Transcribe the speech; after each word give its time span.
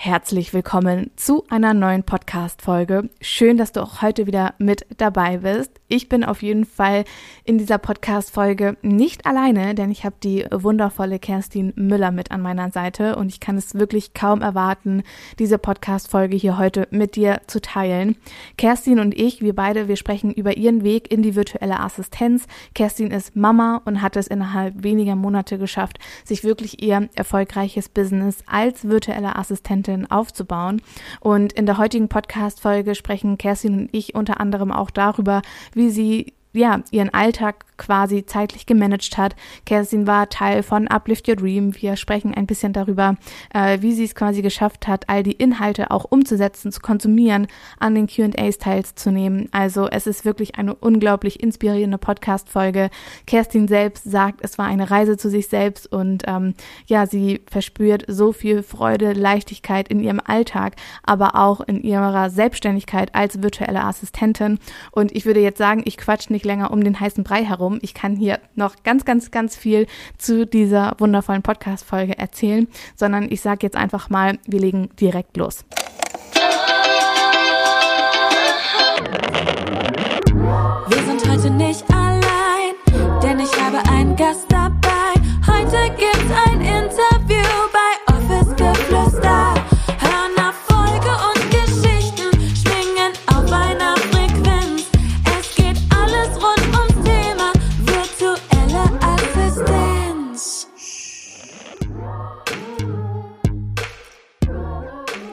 Herzlich 0.00 0.54
willkommen 0.54 1.10
zu 1.16 1.44
einer 1.50 1.74
neuen 1.74 2.04
Podcast-Folge. 2.04 3.10
Schön, 3.20 3.56
dass 3.56 3.72
du 3.72 3.82
auch 3.82 4.00
heute 4.00 4.28
wieder 4.28 4.54
mit 4.58 4.86
dabei 4.96 5.38
bist. 5.38 5.72
Ich 5.88 6.08
bin 6.08 6.22
auf 6.22 6.40
jeden 6.40 6.66
Fall 6.66 7.02
in 7.42 7.58
dieser 7.58 7.78
Podcast-Folge 7.78 8.76
nicht 8.80 9.26
alleine, 9.26 9.74
denn 9.74 9.90
ich 9.90 10.04
habe 10.04 10.14
die 10.22 10.46
wundervolle 10.52 11.18
Kerstin 11.18 11.72
Müller 11.74 12.12
mit 12.12 12.30
an 12.30 12.42
meiner 12.42 12.70
Seite 12.70 13.16
und 13.16 13.28
ich 13.28 13.40
kann 13.40 13.56
es 13.56 13.74
wirklich 13.74 14.14
kaum 14.14 14.40
erwarten, 14.40 15.02
diese 15.40 15.58
Podcast-Folge 15.58 16.36
hier 16.36 16.58
heute 16.58 16.86
mit 16.92 17.16
dir 17.16 17.40
zu 17.48 17.60
teilen. 17.60 18.14
Kerstin 18.56 19.00
und 19.00 19.18
ich, 19.18 19.42
wir 19.42 19.56
beide, 19.56 19.88
wir 19.88 19.96
sprechen 19.96 20.30
über 20.30 20.56
ihren 20.56 20.84
Weg 20.84 21.10
in 21.10 21.22
die 21.22 21.34
virtuelle 21.34 21.80
Assistenz. 21.80 22.46
Kerstin 22.72 23.10
ist 23.10 23.34
Mama 23.34 23.82
und 23.84 24.00
hat 24.00 24.14
es 24.14 24.28
innerhalb 24.28 24.84
weniger 24.84 25.16
Monate 25.16 25.58
geschafft, 25.58 25.98
sich 26.24 26.44
wirklich 26.44 26.84
ihr 26.84 27.08
erfolgreiches 27.16 27.88
Business 27.88 28.44
als 28.46 28.88
virtuelle 28.88 29.34
Assistentin 29.34 29.87
Content 29.88 30.10
aufzubauen. 30.10 30.82
Und 31.20 31.52
in 31.52 31.66
der 31.66 31.78
heutigen 31.78 32.08
Podcast-Folge 32.08 32.94
sprechen 32.94 33.38
Kerstin 33.38 33.78
und 33.78 33.88
ich 33.92 34.14
unter 34.14 34.40
anderem 34.40 34.70
auch 34.70 34.90
darüber, 34.90 35.42
wie 35.72 35.90
sie 35.90 36.34
ja, 36.52 36.80
ihren 36.90 37.12
Alltag 37.12 37.64
quasi 37.76 38.26
zeitlich 38.26 38.66
gemanagt 38.66 39.16
hat. 39.16 39.36
Kerstin 39.64 40.06
war 40.06 40.28
Teil 40.28 40.62
von 40.62 40.88
Uplift 40.88 41.28
Your 41.28 41.36
Dream. 41.36 41.74
Wir 41.80 41.96
sprechen 41.96 42.34
ein 42.34 42.46
bisschen 42.46 42.72
darüber, 42.72 43.16
äh, 43.54 43.78
wie 43.80 43.92
sie 43.92 44.04
es 44.04 44.14
quasi 44.14 44.42
geschafft 44.42 44.88
hat, 44.88 45.08
all 45.08 45.22
die 45.22 45.32
Inhalte 45.32 45.90
auch 45.90 46.04
umzusetzen, 46.04 46.72
zu 46.72 46.80
konsumieren, 46.80 47.46
an 47.78 47.94
den 47.94 48.08
Q&As 48.08 48.58
teilzunehmen. 48.58 49.48
Also 49.52 49.88
es 49.88 50.06
ist 50.06 50.24
wirklich 50.24 50.56
eine 50.56 50.74
unglaublich 50.74 51.42
inspirierende 51.42 51.98
Podcast-Folge. 51.98 52.90
Kerstin 53.26 53.68
selbst 53.68 54.04
sagt, 54.04 54.40
es 54.42 54.58
war 54.58 54.66
eine 54.66 54.90
Reise 54.90 55.16
zu 55.16 55.30
sich 55.30 55.48
selbst 55.48 55.90
und 55.90 56.24
ähm, 56.26 56.54
ja, 56.86 57.06
sie 57.06 57.42
verspürt 57.48 58.04
so 58.08 58.32
viel 58.32 58.62
Freude, 58.62 59.12
Leichtigkeit 59.12 59.88
in 59.88 60.00
ihrem 60.00 60.20
Alltag, 60.24 60.74
aber 61.04 61.36
auch 61.36 61.60
in 61.60 61.82
ihrer 61.82 62.30
Selbstständigkeit 62.30 63.14
als 63.14 63.42
virtuelle 63.42 63.84
Assistentin. 63.84 64.58
Und 64.90 65.14
ich 65.14 65.24
würde 65.26 65.40
jetzt 65.40 65.58
sagen, 65.58 65.82
ich 65.84 65.96
quatsch 65.96 66.30
nicht 66.30 66.37
länger 66.44 66.70
um 66.70 66.82
den 66.82 66.98
heißen 66.98 67.24
Brei 67.24 67.44
herum 67.44 67.78
ich 67.82 67.94
kann 67.94 68.16
hier 68.16 68.40
noch 68.54 68.82
ganz, 68.82 69.04
ganz, 69.04 69.30
ganz 69.30 69.56
viel 69.56 69.86
zu 70.18 70.46
dieser 70.46 70.94
wundervollen 70.98 71.42
Podcast-Folge 71.42 72.18
erzählen, 72.18 72.68
sondern 72.96 73.30
ich 73.30 73.40
sage 73.40 73.60
jetzt 73.62 73.76
einfach 73.76 74.10
mal, 74.10 74.38
wir 74.46 74.60
legen 74.60 74.90
direkt 74.98 75.36
los. 75.36 75.64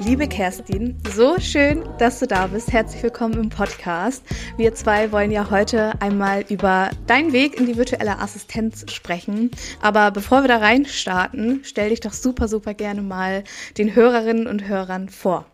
Liebe 0.06 0.28
Kerstin, 0.28 1.02
so 1.16 1.39
schön, 1.39 1.84
dass 1.98 2.20
du 2.20 2.28
da 2.28 2.45
bist. 2.45 2.72
Herzlich 2.72 3.02
willkommen 3.02 3.42
im 3.42 3.50
Podcast. 3.50 4.23
Wir 4.56 4.75
zwei 4.75 5.11
wollen 5.11 5.31
ja 5.31 5.50
heute 5.50 6.00
einmal 6.00 6.45
über 6.48 6.92
deinen 7.08 7.34
Weg 7.34 7.59
in 7.59 7.66
die 7.66 7.75
virtuelle 7.75 8.20
Assistenz 8.20 8.86
sprechen. 8.92 9.50
Aber 9.81 10.11
bevor 10.11 10.44
wir 10.44 10.48
da 10.48 10.58
rein 10.58 10.86
starten, 10.86 11.61
stell 11.64 11.89
dich 11.89 12.02
doch 12.02 12.14
super, 12.14 12.48
super 12.48 12.76
gerne 12.76 13.02
mal 13.02 13.44
den 13.80 13.95
Hörerinnen 13.95 14.45
und 14.45 14.67
Hörern 14.67 15.09
vor. 15.09 15.48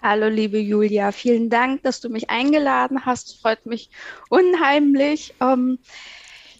Hallo, 0.00 0.28
liebe 0.28 0.58
Julia. 0.60 1.10
Vielen 1.10 1.50
Dank, 1.50 1.82
dass 1.82 2.00
du 2.00 2.10
mich 2.10 2.30
eingeladen 2.30 3.06
hast. 3.06 3.42
Freut 3.42 3.66
mich 3.66 3.90
unheimlich. 4.28 5.34
Ähm, 5.40 5.80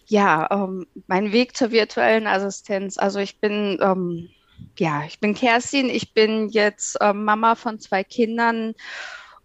ja, 0.07 0.49
ähm, 0.51 0.85
mein 1.07 1.31
Weg 1.31 1.55
zur 1.55 1.71
virtuellen 1.71 2.27
Assistenz. 2.27 2.97
Also 2.97 3.19
ich 3.19 3.39
bin 3.39 3.79
ähm, 3.81 4.29
ja, 4.79 5.03
ich 5.05 5.19
bin 5.19 5.35
Kerstin, 5.35 5.89
ich 5.89 6.13
bin 6.13 6.49
jetzt 6.49 6.97
ähm, 7.01 7.25
Mama 7.25 7.55
von 7.55 7.79
zwei 7.79 8.03
Kindern 8.03 8.73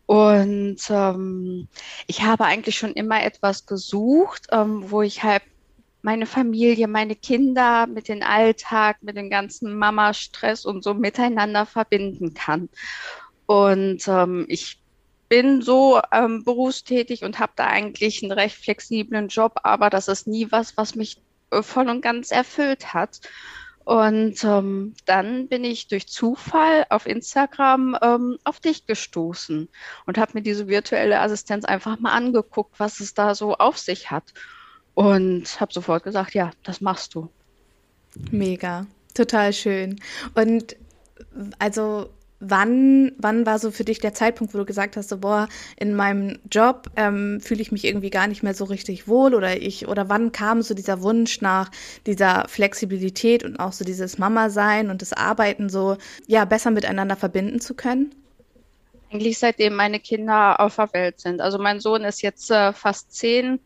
und 0.06 0.78
ähm, 0.90 1.68
ich 2.06 2.22
habe 2.22 2.44
eigentlich 2.44 2.76
schon 2.76 2.92
immer 2.92 3.22
etwas 3.22 3.66
gesucht, 3.66 4.46
ähm, 4.52 4.90
wo 4.90 5.02
ich 5.02 5.22
halt 5.22 5.42
meine 6.02 6.26
Familie, 6.26 6.86
meine 6.86 7.16
Kinder 7.16 7.86
mit 7.86 8.08
dem 8.08 8.22
Alltag, 8.22 8.98
mit 9.00 9.16
dem 9.16 9.30
ganzen 9.30 9.74
Mama-Stress 9.74 10.66
und 10.66 10.84
so 10.84 10.92
miteinander 10.92 11.64
verbinden 11.64 12.34
kann. 12.34 12.68
Und 13.46 14.06
ähm, 14.06 14.44
ich 14.48 14.78
bin 15.30 15.62
so 15.62 16.02
ähm, 16.12 16.44
berufstätig 16.44 17.24
und 17.24 17.38
habe 17.38 17.52
da 17.56 17.66
eigentlich 17.66 18.22
einen 18.22 18.32
recht 18.32 18.56
flexiblen 18.56 19.28
Job, 19.28 19.54
aber 19.62 19.88
das 19.88 20.08
ist 20.08 20.26
nie 20.26 20.52
was, 20.52 20.76
was 20.76 20.94
mich 20.94 21.22
äh, 21.50 21.62
voll 21.62 21.88
und 21.88 22.02
ganz 22.02 22.30
erfüllt 22.30 22.92
hat. 22.92 23.20
Und 23.84 24.42
ähm, 24.44 24.94
dann 25.04 25.48
bin 25.48 25.62
ich 25.62 25.88
durch 25.88 26.08
Zufall 26.08 26.86
auf 26.88 27.06
Instagram 27.06 27.96
ähm, 28.00 28.38
auf 28.42 28.58
dich 28.58 28.86
gestoßen 28.86 29.68
und 30.06 30.18
habe 30.18 30.32
mir 30.34 30.42
diese 30.42 30.68
virtuelle 30.68 31.20
Assistenz 31.20 31.66
einfach 31.66 32.00
mal 32.00 32.12
angeguckt, 32.12 32.80
was 32.80 33.00
es 33.00 33.12
da 33.12 33.34
so 33.34 33.54
auf 33.54 33.78
sich 33.78 34.10
hat. 34.10 34.32
Und 34.94 35.60
habe 35.60 35.72
sofort 35.72 36.04
gesagt, 36.04 36.34
ja, 36.34 36.52
das 36.62 36.80
machst 36.80 37.14
du. 37.14 37.28
Mega, 38.30 38.86
total 39.12 39.52
schön. 39.52 40.00
Und 40.34 40.76
also 41.58 42.10
Wann, 42.46 43.12
wann 43.18 43.46
war 43.46 43.58
so 43.58 43.70
für 43.70 43.84
dich 43.84 44.00
der 44.00 44.14
Zeitpunkt, 44.14 44.54
wo 44.54 44.58
du 44.58 44.64
gesagt 44.64 44.96
hast, 44.96 45.08
so, 45.08 45.18
boah, 45.18 45.48
in 45.76 45.94
meinem 45.94 46.38
Job 46.50 46.90
ähm, 46.96 47.40
fühle 47.40 47.62
ich 47.62 47.72
mich 47.72 47.84
irgendwie 47.84 48.10
gar 48.10 48.26
nicht 48.26 48.42
mehr 48.42 48.54
so 48.54 48.64
richtig 48.64 49.08
wohl 49.08 49.34
oder 49.34 49.60
ich, 49.60 49.88
oder 49.88 50.08
wann 50.08 50.32
kam 50.32 50.62
so 50.62 50.74
dieser 50.74 51.02
Wunsch 51.02 51.40
nach 51.40 51.70
dieser 52.06 52.46
Flexibilität 52.48 53.44
und 53.44 53.58
auch 53.58 53.72
so 53.72 53.84
dieses 53.84 54.18
Mama-Sein 54.18 54.90
und 54.90 55.00
das 55.00 55.12
Arbeiten 55.12 55.68
so, 55.68 55.96
ja, 56.26 56.44
besser 56.44 56.70
miteinander 56.70 57.16
verbinden 57.16 57.60
zu 57.60 57.74
können? 57.74 58.14
Eigentlich 59.10 59.38
seitdem 59.38 59.76
meine 59.76 60.00
Kinder 60.00 60.58
auf 60.60 60.76
der 60.76 60.92
Welt 60.92 61.20
sind. 61.20 61.40
Also 61.40 61.58
mein 61.58 61.78
Sohn 61.78 62.02
ist 62.02 62.22
jetzt 62.22 62.50
äh, 62.50 62.72
fast 62.72 63.12
zehn 63.12 63.60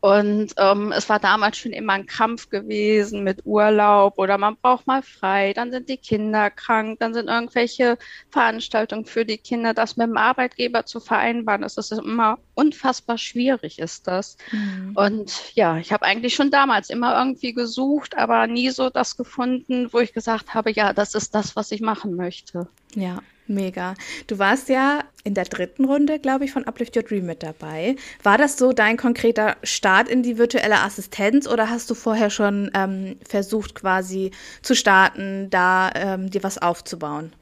und 0.00 0.52
ähm, 0.58 0.92
es 0.92 1.08
war 1.08 1.18
damals 1.18 1.58
schon 1.58 1.72
immer 1.72 1.94
ein 1.94 2.06
Kampf 2.06 2.50
gewesen 2.50 3.24
mit 3.24 3.44
Urlaub 3.44 4.16
oder 4.18 4.38
man 4.38 4.56
braucht 4.56 4.86
mal 4.86 5.02
frei, 5.02 5.52
dann 5.52 5.72
sind 5.72 5.88
die 5.88 5.96
Kinder 5.96 6.50
krank, 6.50 7.00
dann 7.00 7.14
sind 7.14 7.28
irgendwelche 7.28 7.98
Veranstaltungen 8.30 9.06
für 9.06 9.24
die 9.24 9.38
Kinder, 9.38 9.74
das 9.74 9.96
mit 9.96 10.06
dem 10.06 10.16
Arbeitgeber 10.16 10.86
zu 10.86 11.00
vereinbaren. 11.00 11.62
Das 11.62 11.76
ist 11.78 11.90
immer 11.90 12.38
unfassbar 12.54 13.18
schwierig, 13.18 13.80
ist 13.80 14.06
das. 14.06 14.36
Mhm. 14.52 14.92
Und 14.94 15.54
ja, 15.56 15.78
ich 15.78 15.92
habe 15.92 16.04
eigentlich 16.04 16.36
schon 16.36 16.52
damals 16.52 16.90
immer 16.90 17.18
irgendwie 17.18 17.52
gesucht, 17.52 18.16
aber 18.16 18.46
nie 18.46 18.70
so 18.70 18.90
das 18.90 19.16
gefunden, 19.16 19.92
wo 19.92 19.98
ich 19.98 20.12
gesagt 20.12 20.54
habe, 20.54 20.70
ja, 20.70 20.92
das 20.92 21.16
ist 21.16 21.34
das, 21.34 21.56
was 21.56 21.72
ich 21.72 21.80
machen 21.80 22.14
möchte. 22.14 22.68
Ja. 22.94 23.18
Mega. 23.48 23.94
Du 24.26 24.38
warst 24.38 24.68
ja 24.68 25.00
in 25.24 25.34
der 25.34 25.44
dritten 25.44 25.84
Runde, 25.84 26.18
glaube 26.18 26.44
ich, 26.44 26.52
von 26.52 26.64
Uplift 26.64 26.96
Your 26.96 27.02
Dream 27.02 27.26
mit 27.26 27.42
dabei. 27.42 27.96
War 28.22 28.38
das 28.38 28.56
so 28.56 28.72
dein 28.72 28.96
konkreter 28.96 29.56
Start 29.62 30.08
in 30.08 30.22
die 30.22 30.38
virtuelle 30.38 30.80
Assistenz 30.80 31.46
oder 31.46 31.70
hast 31.70 31.90
du 31.90 31.94
vorher 31.94 32.30
schon 32.30 32.70
ähm, 32.74 33.16
versucht, 33.26 33.74
quasi 33.74 34.30
zu 34.62 34.74
starten, 34.74 35.50
da 35.50 35.90
ähm, 35.94 36.30
dir 36.30 36.42
was 36.42 36.58
aufzubauen? 36.58 37.32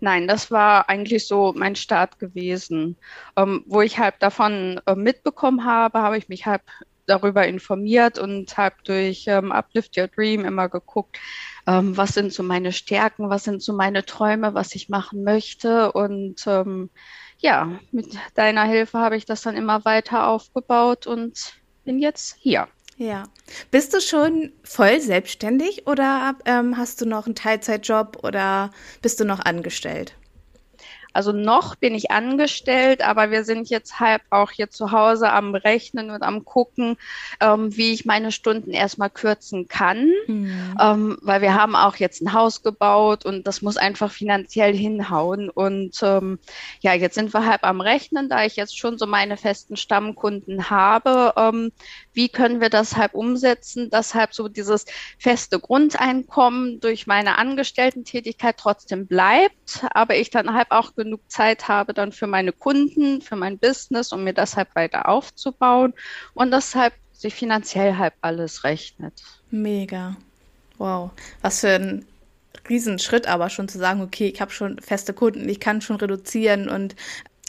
Nein, 0.00 0.28
das 0.28 0.50
war 0.50 0.88
eigentlich 0.88 1.26
so 1.26 1.52
mein 1.56 1.76
Start 1.76 2.18
gewesen. 2.18 2.96
Ähm, 3.36 3.64
wo 3.66 3.82
ich 3.82 3.98
halt 3.98 4.14
davon 4.20 4.80
äh, 4.86 4.94
mitbekommen 4.94 5.64
habe, 5.64 6.00
habe 6.00 6.18
ich 6.18 6.28
mich 6.28 6.46
halt 6.46 6.62
darüber 7.08 7.46
informiert 7.46 8.18
und 8.18 8.56
habe 8.56 8.76
durch 8.84 9.24
ähm, 9.26 9.50
Uplift 9.50 9.96
Your 9.96 10.08
Dream 10.08 10.44
immer 10.44 10.68
geguckt, 10.68 11.18
ähm, 11.68 11.98
was 11.98 12.14
sind 12.14 12.32
so 12.32 12.42
meine 12.42 12.72
Stärken, 12.72 13.28
was 13.28 13.44
sind 13.44 13.62
so 13.62 13.74
meine 13.74 14.06
Träume, 14.06 14.54
was 14.54 14.74
ich 14.74 14.88
machen 14.88 15.22
möchte. 15.22 15.92
Und 15.92 16.46
ähm, 16.46 16.88
ja, 17.36 17.78
mit 17.92 18.16
deiner 18.34 18.64
Hilfe 18.64 18.98
habe 18.98 19.16
ich 19.16 19.26
das 19.26 19.42
dann 19.42 19.54
immer 19.54 19.84
weiter 19.84 20.28
aufgebaut 20.28 21.06
und 21.06 21.52
bin 21.84 21.98
jetzt 21.98 22.36
hier. 22.40 22.68
Ja. 22.96 23.24
Bist 23.70 23.92
du 23.92 24.00
schon 24.00 24.52
voll 24.64 25.00
selbstständig 25.00 25.86
oder 25.86 26.36
ähm, 26.46 26.78
hast 26.78 27.02
du 27.02 27.06
noch 27.06 27.26
einen 27.26 27.34
Teilzeitjob 27.34 28.24
oder 28.24 28.70
bist 29.02 29.20
du 29.20 29.24
noch 29.24 29.40
angestellt? 29.40 30.14
Also 31.18 31.32
noch 31.32 31.74
bin 31.74 31.96
ich 31.96 32.12
angestellt, 32.12 33.02
aber 33.02 33.32
wir 33.32 33.42
sind 33.42 33.68
jetzt 33.70 33.98
halb 33.98 34.22
auch 34.30 34.52
hier 34.52 34.70
zu 34.70 34.92
Hause 34.92 35.32
am 35.32 35.56
Rechnen 35.56 36.10
und 36.10 36.22
am 36.22 36.44
gucken, 36.44 36.96
ähm, 37.40 37.76
wie 37.76 37.92
ich 37.92 38.04
meine 38.04 38.30
Stunden 38.30 38.70
erstmal 38.70 39.10
kürzen 39.10 39.66
kann, 39.66 40.12
mhm. 40.28 40.76
ähm, 40.80 41.18
weil 41.22 41.42
wir 41.42 41.54
haben 41.54 41.74
auch 41.74 41.96
jetzt 41.96 42.22
ein 42.22 42.34
Haus 42.34 42.62
gebaut 42.62 43.26
und 43.26 43.48
das 43.48 43.62
muss 43.62 43.76
einfach 43.76 44.12
finanziell 44.12 44.72
hinhauen. 44.72 45.50
Und 45.50 45.98
ähm, 46.04 46.38
ja, 46.82 46.94
jetzt 46.94 47.16
sind 47.16 47.34
wir 47.34 47.44
halb 47.44 47.64
am 47.64 47.80
Rechnen, 47.80 48.28
da 48.28 48.44
ich 48.44 48.54
jetzt 48.54 48.78
schon 48.78 48.96
so 48.96 49.08
meine 49.08 49.36
festen 49.36 49.76
Stammkunden 49.76 50.70
habe. 50.70 51.32
Ähm, 51.36 51.72
wie 52.12 52.28
können 52.28 52.60
wir 52.60 52.70
das 52.70 52.96
halb 52.96 53.14
umsetzen, 53.14 53.90
dass 53.90 54.14
halb 54.14 54.34
so 54.34 54.46
dieses 54.46 54.86
feste 55.18 55.58
Grundeinkommen 55.58 56.78
durch 56.78 57.08
meine 57.08 57.38
Angestellten-Tätigkeit 57.38 58.56
trotzdem 58.56 59.08
bleibt, 59.08 59.84
aber 59.90 60.14
ich 60.14 60.30
dann 60.30 60.54
halb 60.54 60.70
auch 60.70 60.94
genug 60.94 61.07
Zeit 61.28 61.68
habe 61.68 61.94
dann 61.94 62.12
für 62.12 62.26
meine 62.26 62.52
Kunden, 62.52 63.22
für 63.22 63.36
mein 63.36 63.58
Business, 63.58 64.12
um 64.12 64.24
mir 64.24 64.34
das 64.34 64.56
halb 64.56 64.74
weiter 64.74 65.08
aufzubauen 65.08 65.94
und 66.34 66.50
das 66.50 66.74
halb 66.74 66.92
sich 67.12 67.34
finanziell 67.34 67.96
halb 67.96 68.14
alles 68.20 68.64
rechnet. 68.64 69.22
Mega. 69.50 70.16
Wow. 70.76 71.10
Was 71.42 71.60
für 71.60 71.74
ein 71.74 72.06
Riesenschritt 72.68 73.26
aber 73.26 73.50
schon 73.50 73.68
zu 73.68 73.78
sagen, 73.78 74.02
okay, 74.02 74.28
ich 74.28 74.40
habe 74.40 74.52
schon 74.52 74.78
feste 74.78 75.12
Kunden, 75.12 75.48
ich 75.48 75.60
kann 75.60 75.80
schon 75.80 75.96
reduzieren 75.96 76.68
und 76.68 76.94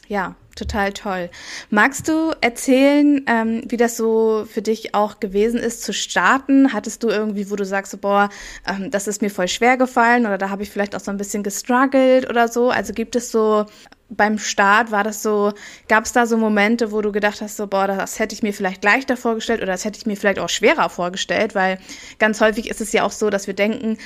ja, 0.07 0.35
total 0.59 0.93
toll. 0.93 1.29
Magst 1.69 2.07
du 2.07 2.31
erzählen, 2.41 3.23
ähm, 3.27 3.63
wie 3.67 3.77
das 3.77 3.97
so 3.97 4.45
für 4.51 4.61
dich 4.61 4.93
auch 4.93 5.19
gewesen 5.19 5.59
ist 5.59 5.83
zu 5.83 5.93
starten? 5.93 6.73
Hattest 6.73 7.03
du 7.03 7.07
irgendwie, 7.07 7.49
wo 7.49 7.55
du 7.55 7.65
sagst, 7.65 7.91
so, 7.91 7.97
boah, 7.97 8.29
ähm, 8.67 8.91
das 8.91 9.07
ist 9.07 9.21
mir 9.21 9.29
voll 9.29 9.47
schwer 9.47 9.77
gefallen 9.77 10.25
oder 10.25 10.37
da 10.37 10.49
habe 10.49 10.63
ich 10.63 10.69
vielleicht 10.69 10.95
auch 10.95 10.99
so 10.99 11.11
ein 11.11 11.17
bisschen 11.17 11.43
gestruggelt 11.43 12.29
oder 12.29 12.47
so? 12.47 12.69
Also 12.69 12.93
gibt 12.93 13.15
es 13.15 13.31
so 13.31 13.65
beim 14.09 14.39
Start, 14.39 14.91
war 14.91 15.03
das 15.03 15.21
so, 15.21 15.53
gab 15.87 16.05
es 16.05 16.13
da 16.13 16.25
so 16.25 16.35
Momente, 16.37 16.91
wo 16.91 17.01
du 17.01 17.11
gedacht 17.11 17.41
hast, 17.41 17.57
so, 17.57 17.67
boah, 17.67 17.87
das 17.87 18.19
hätte 18.19 18.33
ich 18.33 18.43
mir 18.43 18.53
vielleicht 18.53 18.83
leichter 18.83 19.15
vorgestellt 19.17 19.61
oder 19.61 19.71
das 19.71 19.85
hätte 19.85 19.99
ich 19.99 20.05
mir 20.05 20.17
vielleicht 20.17 20.39
auch 20.39 20.49
schwerer 20.49 20.89
vorgestellt, 20.89 21.55
weil 21.55 21.77
ganz 22.17 22.41
häufig 22.41 22.69
ist 22.69 22.81
es 22.81 22.91
ja 22.91 23.03
auch 23.03 23.11
so, 23.11 23.29
dass 23.29 23.47
wir 23.47 23.53
denken, 23.53 23.97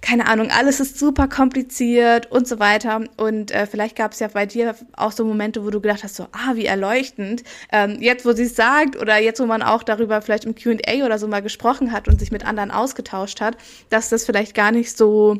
keine 0.00 0.28
Ahnung, 0.28 0.50
alles 0.50 0.78
ist 0.78 0.98
super 0.98 1.26
kompliziert 1.26 2.30
und 2.30 2.46
so 2.46 2.58
weiter. 2.58 3.04
Und 3.16 3.50
äh, 3.50 3.66
vielleicht 3.66 3.96
gab 3.96 4.12
es 4.12 4.20
ja 4.20 4.28
bei 4.28 4.46
dir 4.46 4.74
auch 4.96 5.12
so 5.12 5.24
Momente, 5.24 5.64
wo 5.64 5.70
du 5.70 5.80
gedacht 5.80 6.04
hast, 6.04 6.16
so, 6.16 6.28
ah, 6.32 6.54
wie 6.54 6.66
erleuchtend. 6.66 7.42
Ähm, 7.72 7.98
jetzt, 8.00 8.24
wo 8.24 8.32
sie 8.32 8.44
es 8.44 8.56
sagt 8.56 8.96
oder 8.96 9.18
jetzt, 9.18 9.40
wo 9.40 9.46
man 9.46 9.62
auch 9.62 9.82
darüber 9.82 10.22
vielleicht 10.22 10.44
im 10.44 10.54
QA 10.54 11.04
oder 11.04 11.18
so 11.18 11.26
mal 11.26 11.42
gesprochen 11.42 11.92
hat 11.92 12.08
und 12.08 12.20
sich 12.20 12.30
mit 12.30 12.46
anderen 12.46 12.70
ausgetauscht 12.70 13.40
hat, 13.40 13.56
dass 13.90 14.08
das 14.08 14.24
vielleicht 14.24 14.54
gar 14.54 14.70
nicht 14.70 14.96
so, 14.96 15.38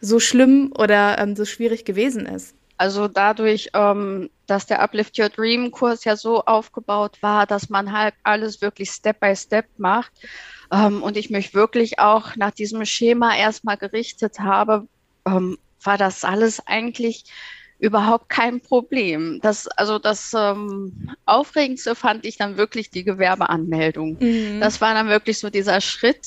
so 0.00 0.20
schlimm 0.20 0.72
oder 0.78 1.18
ähm, 1.18 1.34
so 1.34 1.44
schwierig 1.44 1.84
gewesen 1.84 2.26
ist. 2.26 2.54
Also 2.80 3.08
dadurch, 3.08 3.68
ähm, 3.74 4.30
dass 4.46 4.64
der 4.64 4.80
Uplift 4.80 5.18
Your 5.18 5.28
Dream 5.28 5.70
Kurs 5.70 6.04
ja 6.04 6.16
so 6.16 6.46
aufgebaut 6.46 7.18
war, 7.20 7.46
dass 7.46 7.68
man 7.68 7.92
halt 7.92 8.14
alles 8.22 8.62
wirklich 8.62 8.88
Step 8.88 9.20
by 9.20 9.36
Step 9.36 9.66
macht 9.76 10.10
ähm, 10.72 11.02
und 11.02 11.18
ich 11.18 11.28
mich 11.28 11.52
wirklich 11.52 11.98
auch 11.98 12.36
nach 12.36 12.52
diesem 12.52 12.82
Schema 12.86 13.36
erstmal 13.36 13.76
gerichtet 13.76 14.40
habe, 14.40 14.86
ähm, 15.26 15.58
war 15.82 15.98
das 15.98 16.24
alles 16.24 16.66
eigentlich 16.66 17.24
überhaupt 17.78 18.30
kein 18.30 18.62
Problem. 18.62 19.40
Das, 19.42 19.68
also 19.68 19.98
das 19.98 20.32
ähm, 20.34 21.10
Aufregendste 21.26 21.94
fand 21.94 22.24
ich 22.24 22.38
dann 22.38 22.56
wirklich 22.56 22.88
die 22.88 23.04
Gewerbeanmeldung. 23.04 24.16
Mhm. 24.20 24.60
Das 24.62 24.80
war 24.80 24.94
dann 24.94 25.08
wirklich 25.08 25.38
so 25.38 25.50
dieser 25.50 25.82
Schritt, 25.82 26.26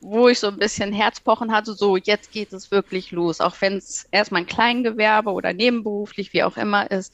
wo 0.00 0.28
ich 0.28 0.38
so 0.38 0.48
ein 0.48 0.58
bisschen 0.58 0.92
Herzpochen 0.92 1.52
hatte, 1.52 1.74
so 1.74 1.96
jetzt 1.96 2.30
geht 2.30 2.52
es 2.52 2.70
wirklich 2.70 3.10
los, 3.10 3.40
auch 3.40 3.56
wenn 3.60 3.78
es 3.78 4.06
erstmal 4.10 4.42
ein 4.42 4.46
Kleingewerbe 4.46 5.30
oder 5.30 5.52
nebenberuflich, 5.52 6.32
wie 6.32 6.44
auch 6.44 6.56
immer 6.56 6.90
ist. 6.90 7.12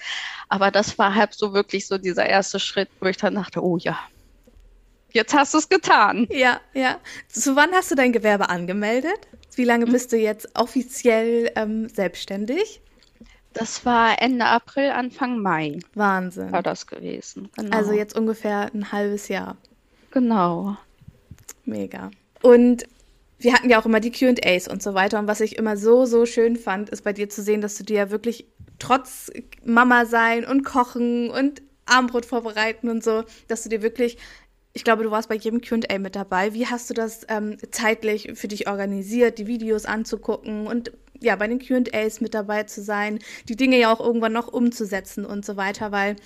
Aber 0.48 0.70
das 0.70 0.98
war 0.98 1.14
halt 1.14 1.34
so 1.34 1.54
wirklich 1.54 1.86
so 1.86 1.98
dieser 1.98 2.26
erste 2.26 2.60
Schritt, 2.60 2.90
wo 3.00 3.06
ich 3.06 3.16
dann 3.16 3.34
dachte, 3.34 3.64
oh 3.64 3.78
ja, 3.78 3.98
jetzt 5.12 5.32
hast 5.34 5.54
du 5.54 5.58
es 5.58 5.68
getan. 5.68 6.26
Ja, 6.30 6.60
ja. 6.74 6.98
Zu 7.28 7.56
wann 7.56 7.72
hast 7.72 7.90
du 7.90 7.94
dein 7.94 8.12
Gewerbe 8.12 8.50
angemeldet? 8.50 9.28
Wie 9.56 9.64
lange 9.64 9.86
bist 9.86 10.12
du 10.12 10.16
jetzt 10.16 10.48
offiziell 10.54 11.50
ähm, 11.56 11.88
selbstständig? 11.88 12.82
Das 13.54 13.86
war 13.86 14.20
Ende 14.20 14.44
April, 14.46 14.90
Anfang 14.90 15.38
Mai. 15.38 15.78
Wahnsinn. 15.94 16.50
War 16.50 16.62
das 16.62 16.88
gewesen. 16.88 17.48
Genau. 17.56 17.76
Also 17.76 17.92
jetzt 17.92 18.16
ungefähr 18.18 18.70
ein 18.74 18.90
halbes 18.90 19.28
Jahr. 19.28 19.56
Genau. 20.10 20.76
Mega. 21.64 22.10
Und 22.44 22.84
wir 23.38 23.54
hatten 23.54 23.70
ja 23.70 23.80
auch 23.80 23.86
immer 23.86 24.00
die 24.00 24.10
QAs 24.10 24.68
und 24.68 24.82
so 24.82 24.92
weiter. 24.92 25.18
Und 25.18 25.26
was 25.26 25.40
ich 25.40 25.56
immer 25.56 25.78
so, 25.78 26.04
so 26.04 26.26
schön 26.26 26.56
fand, 26.56 26.90
ist 26.90 27.02
bei 27.02 27.14
dir 27.14 27.30
zu 27.30 27.42
sehen, 27.42 27.62
dass 27.62 27.76
du 27.76 27.84
dir 27.84 27.96
ja 27.96 28.10
wirklich 28.10 28.46
trotz 28.78 29.30
Mama 29.64 30.04
sein 30.04 30.44
und 30.44 30.62
kochen 30.62 31.30
und 31.30 31.62
Armbrot 31.86 32.26
vorbereiten 32.26 32.90
und 32.90 33.02
so, 33.02 33.24
dass 33.48 33.62
du 33.62 33.70
dir 33.70 33.80
wirklich 33.80 34.18
ich 34.76 34.82
glaube, 34.82 35.04
du 35.04 35.10
warst 35.12 35.28
bei 35.28 35.36
jedem 35.36 35.60
QA 35.60 36.00
mit 36.00 36.16
dabei. 36.16 36.52
Wie 36.52 36.66
hast 36.66 36.90
du 36.90 36.94
das 36.94 37.24
ähm, 37.28 37.56
zeitlich 37.70 38.32
für 38.34 38.48
dich 38.48 38.68
organisiert, 38.68 39.38
die 39.38 39.46
Videos 39.46 39.86
anzugucken 39.86 40.66
und 40.66 40.90
ja, 41.24 41.36
bei 41.36 41.46
den 41.46 41.58
QAs 41.58 42.20
mit 42.20 42.34
dabei 42.34 42.64
zu 42.64 42.82
sein, 42.82 43.18
die 43.48 43.56
Dinge 43.56 43.78
ja 43.78 43.92
auch 43.92 44.00
irgendwann 44.00 44.32
noch 44.32 44.48
umzusetzen 44.48 45.24
und 45.24 45.44
so 45.44 45.56
weiter, 45.56 45.92
weil 45.92 46.16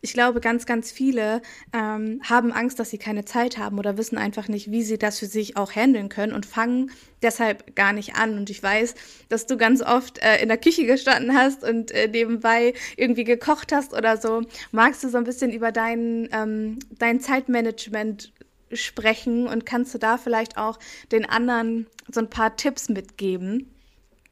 ich 0.00 0.12
glaube, 0.12 0.40
ganz, 0.40 0.64
ganz 0.66 0.92
viele 0.92 1.42
ähm, 1.72 2.20
haben 2.28 2.52
Angst, 2.52 2.78
dass 2.78 2.90
sie 2.90 2.98
keine 2.98 3.24
Zeit 3.24 3.58
haben 3.58 3.78
oder 3.78 3.98
wissen 3.98 4.16
einfach 4.16 4.46
nicht, 4.48 4.70
wie 4.70 4.82
sie 4.82 4.98
das 4.98 5.18
für 5.18 5.26
sich 5.26 5.56
auch 5.56 5.72
handeln 5.72 6.08
können 6.08 6.32
und 6.32 6.46
fangen 6.46 6.90
deshalb 7.22 7.74
gar 7.74 7.92
nicht 7.92 8.14
an. 8.14 8.36
Und 8.38 8.50
ich 8.50 8.62
weiß, 8.62 8.94
dass 9.28 9.46
du 9.46 9.56
ganz 9.56 9.82
oft 9.82 10.18
äh, 10.18 10.40
in 10.40 10.48
der 10.48 10.58
Küche 10.58 10.86
gestanden 10.86 11.36
hast 11.36 11.64
und 11.64 11.90
äh, 11.90 12.08
nebenbei 12.08 12.74
irgendwie 12.96 13.24
gekocht 13.24 13.72
hast 13.72 13.92
oder 13.92 14.16
so. 14.16 14.42
Magst 14.70 15.02
du 15.02 15.08
so 15.08 15.18
ein 15.18 15.24
bisschen 15.24 15.52
über 15.52 15.72
dein, 15.72 16.28
ähm, 16.32 16.78
dein 16.98 17.20
Zeitmanagement 17.20 18.32
sprechen 18.72 19.46
und 19.46 19.66
kannst 19.66 19.94
du 19.94 19.98
da 19.98 20.16
vielleicht 20.16 20.58
auch 20.58 20.78
den 21.10 21.24
anderen 21.24 21.86
so 22.12 22.20
ein 22.20 22.30
paar 22.30 22.56
Tipps 22.56 22.88
mitgeben? 22.88 23.70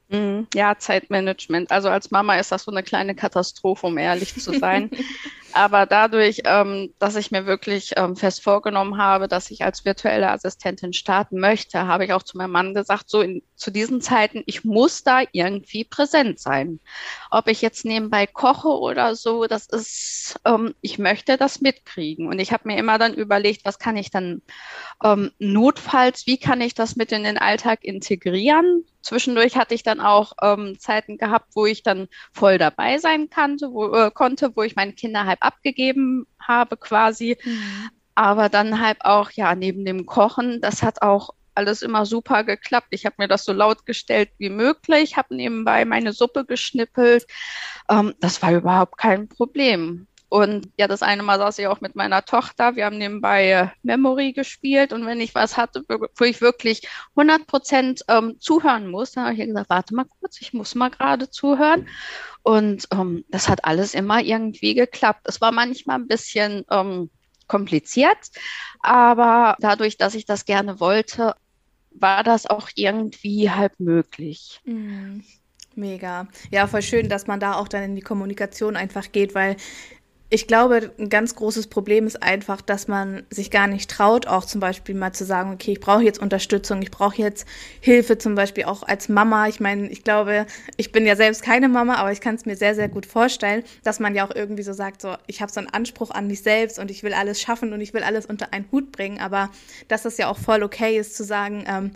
Mhm. 0.09 0.47
Ja, 0.53 0.77
Zeitmanagement. 0.77 1.71
Also 1.71 1.89
als 1.89 2.11
Mama 2.11 2.35
ist 2.35 2.51
das 2.51 2.63
so 2.63 2.71
eine 2.71 2.83
kleine 2.83 3.13
Katastrophe, 3.13 3.87
um 3.87 3.97
ehrlich 3.97 4.35
zu 4.35 4.57
sein. 4.57 4.89
Aber 5.53 5.85
dadurch, 5.85 6.41
ähm, 6.45 6.93
dass 6.99 7.15
ich 7.15 7.31
mir 7.31 7.45
wirklich 7.45 7.93
ähm, 7.95 8.15
fest 8.15 8.43
vorgenommen 8.43 8.97
habe, 8.97 9.27
dass 9.27 9.49
ich 9.49 9.63
als 9.63 9.85
virtuelle 9.85 10.29
Assistentin 10.29 10.93
starten 10.93 11.39
möchte, 11.39 11.87
habe 11.87 12.05
ich 12.05 12.13
auch 12.13 12.23
zu 12.23 12.37
meinem 12.37 12.51
Mann 12.51 12.73
gesagt, 12.73 13.09
so 13.09 13.21
in, 13.21 13.41
zu 13.55 13.71
diesen 13.71 13.99
Zeiten, 14.01 14.43
ich 14.45 14.65
muss 14.65 15.03
da 15.03 15.21
irgendwie 15.31 15.83
präsent 15.83 16.39
sein. 16.39 16.79
Ob 17.31 17.47
ich 17.47 17.61
jetzt 17.61 17.85
nebenbei 17.85 18.27
koche 18.27 18.67
oder 18.67 19.15
so, 19.15 19.47
das 19.47 19.65
ist, 19.67 20.39
ähm, 20.45 20.75
ich 20.81 20.99
möchte 20.99 21.37
das 21.37 21.59
mitkriegen. 21.59 22.27
Und 22.27 22.39
ich 22.39 22.51
habe 22.51 22.67
mir 22.67 22.77
immer 22.77 22.97
dann 22.97 23.13
überlegt, 23.13 23.65
was 23.65 23.79
kann 23.79 23.97
ich 23.97 24.11
dann 24.11 24.41
ähm, 25.03 25.31
notfalls, 25.39 26.27
wie 26.27 26.37
kann 26.37 26.61
ich 26.61 26.75
das 26.75 26.95
mit 26.95 27.11
in 27.11 27.23
den 27.23 27.37
Alltag 27.37 27.83
integrieren? 27.83 28.85
Zwischendurch 29.07 29.55
hatte 29.55 29.73
ich 29.73 29.83
dann 29.83 30.01
auch 30.01 30.33
ähm, 30.41 30.77
Zeiten 30.79 31.17
gehabt, 31.17 31.55
wo 31.55 31.65
ich 31.65 31.81
dann 31.81 32.09
voll 32.33 32.57
dabei 32.57 32.97
sein 32.97 33.29
kannte, 33.29 33.71
wo, 33.71 33.93
äh, 33.95 34.11
konnte, 34.11 34.53
wo 34.53 34.63
ich 34.63 34.75
meine 34.75 34.91
Kinder 34.91 35.25
halb 35.25 35.41
abgegeben 35.45 36.27
habe 36.41 36.75
quasi. 36.75 37.37
Mhm. 37.41 37.89
Aber 38.15 38.49
dann 38.49 38.81
halt 38.81 39.05
auch, 39.05 39.31
ja, 39.31 39.55
neben 39.55 39.85
dem 39.85 40.05
Kochen, 40.05 40.59
das 40.59 40.83
hat 40.83 41.03
auch 41.03 41.29
alles 41.55 41.83
immer 41.83 42.05
super 42.05 42.43
geklappt. 42.43 42.87
Ich 42.89 43.05
habe 43.05 43.15
mir 43.17 43.29
das 43.29 43.45
so 43.45 43.53
laut 43.53 43.85
gestellt 43.85 44.29
wie 44.39 44.49
möglich, 44.49 45.15
habe 45.15 45.33
nebenbei 45.33 45.85
meine 45.85 46.11
Suppe 46.11 46.43
geschnippelt. 46.43 47.25
Ähm, 47.89 48.13
das 48.19 48.41
war 48.41 48.51
überhaupt 48.51 48.97
kein 48.97 49.29
Problem. 49.29 50.07
Und 50.29 50.69
ja, 50.77 50.87
das 50.87 51.01
eine 51.01 51.23
Mal 51.23 51.37
saß 51.37 51.59
ich 51.59 51.67
auch 51.67 51.79
mit 51.79 51.95
meiner 51.95 52.23
Tochter. 52.25 52.75
Wir 52.75 52.85
haben 52.85 52.97
nebenbei 52.97 53.49
äh, 53.49 53.67
Memory 53.83 54.33
gespielt. 54.33 54.91
Und 54.91 55.05
wenn 55.05 55.21
ich 55.21 55.33
was 55.35 55.55
hatte, 55.55 55.83
wo 55.87 56.23
ich 56.25 56.41
wirklich 56.41 56.87
100 57.15 57.47
Prozent 57.47 58.03
ähm, 58.09 58.35
zuhören 58.39 58.89
muss, 58.89 59.13
dann 59.13 59.25
habe 59.25 59.35
ich 59.35 59.45
gesagt, 59.45 59.69
warte 59.69 59.95
mal 59.95 60.05
kurz, 60.19 60.41
ich 60.41 60.53
muss 60.53 60.75
mal 60.75 60.89
gerade 60.89 61.29
zuhören. 61.29 61.87
Und 62.43 62.87
ähm, 62.91 63.23
das 63.29 63.47
hat 63.47 63.65
alles 63.65 63.93
immer 63.93 64.21
irgendwie 64.21 64.73
geklappt. 64.73 65.21
Es 65.25 65.39
war 65.39 65.51
manchmal 65.51 65.97
ein 65.97 66.07
bisschen 66.07 66.65
ähm, 66.69 67.09
kompliziert, 67.47 68.17
aber 68.81 69.55
dadurch, 69.59 69.97
dass 69.97 70.15
ich 70.15 70.25
das 70.25 70.45
gerne 70.45 70.79
wollte, 70.79 71.35
war 71.91 72.23
das 72.23 72.45
auch 72.45 72.69
irgendwie 72.75 73.49
halb 73.49 73.79
möglich. 73.79 74.61
Mhm. 74.65 75.23
Mega. 75.75 76.27
Ja, 76.49 76.65
voll 76.65 76.81
schön, 76.81 77.07
dass 77.07 77.27
man 77.27 77.39
da 77.39 77.53
auch 77.53 77.67
dann 77.67 77.83
in 77.83 77.95
die 77.95 78.01
Kommunikation 78.01 78.75
einfach 78.75 79.11
geht, 79.11 79.35
weil 79.35 79.57
ich 80.29 80.45
glaube, 80.45 80.91
ein 80.99 81.07
ganz 81.07 81.35
großes 81.35 81.67
Problem 81.67 82.05
ist 82.05 82.21
einfach, 82.21 82.59
dass 82.59 82.89
man 82.89 83.25
sich 83.29 83.49
gar 83.49 83.67
nicht 83.67 83.89
traut, 83.89 84.27
auch 84.27 84.43
zum 84.43 84.59
Beispiel 84.59 84.93
mal 84.93 85.13
zu 85.13 85.23
sagen, 85.23 85.53
okay, 85.53 85.71
ich 85.71 85.79
brauche 85.79 86.03
jetzt 86.03 86.19
Unterstützung, 86.19 86.81
ich 86.81 86.91
brauche 86.91 87.15
jetzt 87.15 87.47
Hilfe, 87.79 88.17
zum 88.17 88.35
Beispiel 88.35 88.65
auch 88.65 88.83
als 88.83 89.07
Mama. 89.07 89.47
Ich 89.47 89.61
meine, 89.61 89.87
ich 89.89 90.03
glaube, 90.03 90.45
ich 90.75 90.91
bin 90.91 91.05
ja 91.05 91.15
selbst 91.15 91.43
keine 91.43 91.69
Mama, 91.69 91.95
aber 91.95 92.11
ich 92.11 92.19
kann 92.19 92.35
es 92.35 92.45
mir 92.45 92.57
sehr, 92.57 92.75
sehr 92.75 92.89
gut 92.89 93.05
vorstellen, 93.05 93.63
dass 93.83 94.01
man 94.01 94.15
ja 94.15 94.27
auch 94.27 94.35
irgendwie 94.35 94.63
so 94.63 94.73
sagt, 94.73 95.01
so, 95.01 95.15
ich 95.27 95.41
habe 95.41 95.51
so 95.51 95.61
einen 95.61 95.69
Anspruch 95.69 96.11
an 96.11 96.27
mich 96.27 96.43
selbst 96.43 96.77
und 96.77 96.91
ich 96.91 97.03
will 97.03 97.13
alles 97.13 97.41
schaffen 97.41 97.71
und 97.71 97.79
ich 97.79 97.93
will 97.93 98.03
alles 98.03 98.25
unter 98.25 98.51
einen 98.51 98.65
Hut 98.71 98.91
bringen, 98.91 99.19
aber 99.19 99.49
dass 99.87 100.03
es 100.03 100.17
ja 100.17 100.27
auch 100.27 100.37
voll 100.37 100.61
okay 100.61 100.97
ist 100.97 101.15
zu 101.15 101.23
sagen, 101.23 101.63
ähm, 101.67 101.91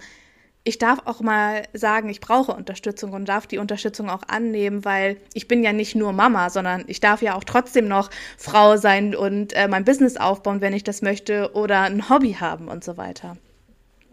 ich 0.64 0.78
darf 0.78 1.00
auch 1.06 1.22
mal 1.22 1.64
sagen, 1.74 2.10
ich 2.10 2.22
brauche 2.22 2.52
Unterstützung 2.52 3.14
und 3.14 3.28
darf 3.28 3.48
die 3.48 3.58
Unterstützung 3.58 4.10
auch 4.10 4.24
annehmen, 4.28 4.86
weil 4.86 5.18
ich 5.34 5.48
bin 5.48 5.64
ja 5.64 5.74
nicht 5.74 5.96
nur 5.96 6.14
Mama, 6.14 6.50
sondern 6.50 6.84
ich 6.88 7.00
darf 7.00 7.22
ja 7.22 7.36
auch 7.36 7.44
trotzdem 7.44 7.88
noch 7.88 8.12
Frau 8.38 8.78
sein 8.78 9.16
und 9.16 9.54
äh, 9.54 9.68
mein 9.68 9.86
Business 9.86 10.18
aufbauen, 10.18 10.62
wenn 10.62 10.74
ich 10.74 10.84
das 10.84 11.02
möchte 11.02 11.52
oder 11.54 11.82
ein 11.82 12.10
Hobby 12.10 12.34
haben 12.40 12.68
und 12.68 12.84
so 12.84 12.98
weiter. 12.98 13.38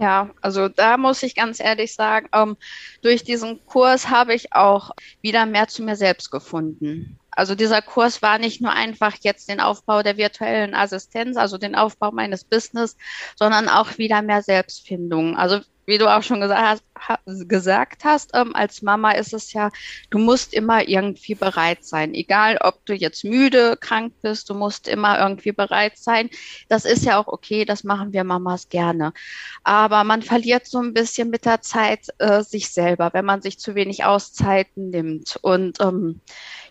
Ja, 0.00 0.30
also 0.40 0.68
da 0.68 0.96
muss 0.96 1.22
ich 1.22 1.34
ganz 1.34 1.58
ehrlich 1.60 1.94
sagen, 1.94 2.28
ähm, 2.32 2.56
durch 3.02 3.24
diesen 3.24 3.64
Kurs 3.66 4.08
habe 4.08 4.32
ich 4.32 4.52
auch 4.52 4.92
wieder 5.20 5.44
mehr 5.44 5.66
zu 5.66 5.82
mir 5.82 5.96
selbst 5.96 6.30
gefunden. 6.30 7.18
Also 7.32 7.54
dieser 7.56 7.82
Kurs 7.82 8.22
war 8.22 8.38
nicht 8.38 8.60
nur 8.60 8.72
einfach 8.72 9.14
jetzt 9.20 9.48
den 9.48 9.60
Aufbau 9.60 10.02
der 10.02 10.16
virtuellen 10.16 10.74
Assistenz, 10.74 11.36
also 11.36 11.58
den 11.58 11.74
Aufbau 11.74 12.10
meines 12.12 12.44
Business, 12.44 12.96
sondern 13.36 13.68
auch 13.68 13.98
wieder 13.98 14.22
mehr 14.22 14.42
Selbstfindung. 14.42 15.36
Also 15.36 15.60
wie 15.88 15.96
du 15.96 16.06
auch 16.06 16.22
schon 16.22 16.40
gesagt 16.40 16.82
hast, 16.94 17.48
gesagt 17.48 18.04
hast 18.04 18.30
ähm, 18.34 18.54
als 18.54 18.82
Mama 18.82 19.12
ist 19.12 19.32
es 19.32 19.54
ja, 19.54 19.70
du 20.10 20.18
musst 20.18 20.52
immer 20.52 20.86
irgendwie 20.86 21.34
bereit 21.34 21.82
sein. 21.82 22.12
Egal, 22.14 22.58
ob 22.60 22.84
du 22.84 22.92
jetzt 22.92 23.24
müde, 23.24 23.76
krank 23.80 24.12
bist, 24.20 24.50
du 24.50 24.54
musst 24.54 24.86
immer 24.86 25.18
irgendwie 25.18 25.52
bereit 25.52 25.96
sein. 25.96 26.28
Das 26.68 26.84
ist 26.84 27.06
ja 27.06 27.18
auch 27.18 27.26
okay, 27.26 27.64
das 27.64 27.84
machen 27.84 28.12
wir 28.12 28.22
Mamas 28.22 28.68
gerne. 28.68 29.14
Aber 29.64 30.04
man 30.04 30.22
verliert 30.22 30.66
so 30.66 30.78
ein 30.78 30.92
bisschen 30.92 31.30
mit 31.30 31.46
der 31.46 31.62
Zeit 31.62 32.08
äh, 32.18 32.42
sich 32.42 32.70
selber, 32.70 33.10
wenn 33.14 33.24
man 33.24 33.40
sich 33.40 33.58
zu 33.58 33.74
wenig 33.74 34.04
Auszeiten 34.04 34.90
nimmt. 34.90 35.38
Und 35.40 35.80
ähm, 35.80 36.20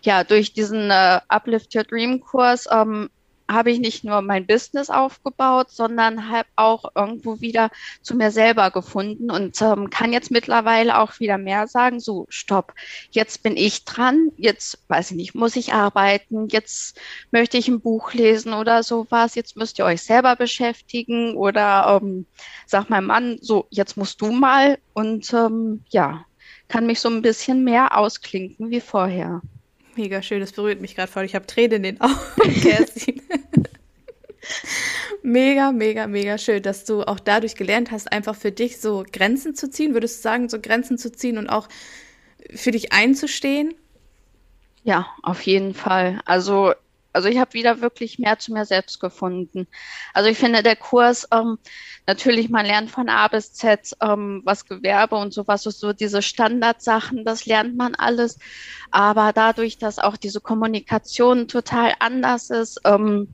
ja, 0.02 0.22
durch 0.22 0.52
diesen 0.52 0.90
äh, 0.92 1.20
Uplift 1.28 1.74
Your 1.74 1.84
Dream 1.84 2.20
Kurs 2.20 2.68
ähm, 2.70 3.10
habe 3.50 3.70
ich 3.70 3.80
nicht 3.80 4.04
nur 4.04 4.20
mein 4.22 4.46
Business 4.46 4.90
aufgebaut, 4.90 5.70
sondern 5.70 6.28
habe 6.30 6.48
auch 6.56 6.84
irgendwo 6.94 7.40
wieder 7.40 7.70
zu 8.02 8.14
mir 8.14 8.30
selber 8.30 8.70
gefunden 8.70 9.30
und 9.30 9.60
ähm, 9.62 9.90
kann 9.90 10.12
jetzt 10.12 10.30
mittlerweile 10.30 10.98
auch 10.98 11.18
wieder 11.18 11.38
mehr 11.38 11.66
sagen, 11.66 11.98
so, 12.00 12.26
stopp, 12.28 12.74
jetzt 13.10 13.42
bin 13.42 13.56
ich 13.56 13.84
dran, 13.84 14.30
jetzt, 14.36 14.78
weiß 14.88 15.12
ich 15.12 15.16
nicht, 15.16 15.34
muss 15.34 15.56
ich 15.56 15.72
arbeiten, 15.72 16.48
jetzt 16.48 17.00
möchte 17.30 17.56
ich 17.56 17.68
ein 17.68 17.80
Buch 17.80 18.12
lesen 18.12 18.52
oder 18.52 18.82
sowas, 18.82 19.34
jetzt 19.34 19.56
müsst 19.56 19.78
ihr 19.78 19.86
euch 19.86 20.02
selber 20.02 20.36
beschäftigen 20.36 21.36
oder 21.36 22.00
ähm, 22.02 22.26
sag 22.66 22.90
mein 22.90 23.04
Mann, 23.04 23.38
so, 23.40 23.66
jetzt 23.70 23.96
musst 23.96 24.20
du 24.20 24.30
mal 24.30 24.78
und 24.92 25.32
ähm, 25.32 25.84
ja, 25.88 26.24
kann 26.68 26.86
mich 26.86 27.00
so 27.00 27.08
ein 27.08 27.22
bisschen 27.22 27.64
mehr 27.64 27.96
ausklinken 27.96 28.70
wie 28.70 28.80
vorher. 28.80 29.40
Mega 29.98 30.22
schön, 30.22 30.38
das 30.38 30.52
berührt 30.52 30.80
mich 30.80 30.94
gerade 30.94 31.10
voll. 31.10 31.24
Ich 31.24 31.34
habe 31.34 31.44
Tränen 31.44 31.82
in 31.82 31.96
den 31.96 32.00
Augen, 32.00 32.14
mega, 35.24 35.72
mega, 35.72 36.06
mega 36.06 36.38
schön, 36.38 36.62
dass 36.62 36.84
du 36.84 37.02
auch 37.02 37.18
dadurch 37.18 37.56
gelernt 37.56 37.90
hast, 37.90 38.12
einfach 38.12 38.36
für 38.36 38.52
dich 38.52 38.78
so 38.78 39.04
Grenzen 39.12 39.56
zu 39.56 39.68
ziehen. 39.68 39.94
Würdest 39.94 40.18
du 40.18 40.22
sagen, 40.22 40.48
so 40.48 40.60
Grenzen 40.60 40.98
zu 40.98 41.10
ziehen 41.10 41.36
und 41.36 41.48
auch 41.48 41.68
für 42.54 42.70
dich 42.70 42.92
einzustehen? 42.92 43.74
Ja, 44.84 45.08
auf 45.24 45.42
jeden 45.42 45.74
Fall. 45.74 46.20
Also 46.24 46.74
also 47.12 47.28
ich 47.28 47.38
habe 47.38 47.54
wieder 47.54 47.80
wirklich 47.80 48.18
mehr 48.18 48.38
zu 48.38 48.52
mir 48.52 48.64
selbst 48.64 49.00
gefunden. 49.00 49.66
Also 50.14 50.28
ich 50.28 50.38
finde, 50.38 50.62
der 50.62 50.76
Kurs, 50.76 51.26
ähm, 51.32 51.58
natürlich, 52.06 52.48
man 52.48 52.66
lernt 52.66 52.90
von 52.90 53.08
A 53.08 53.28
bis 53.28 53.52
Z, 53.52 53.96
ähm, 54.00 54.42
was 54.44 54.66
Gewerbe 54.66 55.16
und 55.16 55.32
sowas, 55.32 55.62
so 55.62 55.92
diese 55.92 56.22
Standardsachen, 56.22 57.24
das 57.24 57.46
lernt 57.46 57.76
man 57.76 57.94
alles. 57.94 58.38
Aber 58.90 59.32
dadurch, 59.32 59.78
dass 59.78 59.98
auch 59.98 60.16
diese 60.16 60.40
Kommunikation 60.40 61.48
total 61.48 61.94
anders 61.98 62.50
ist, 62.50 62.80
ähm, 62.84 63.32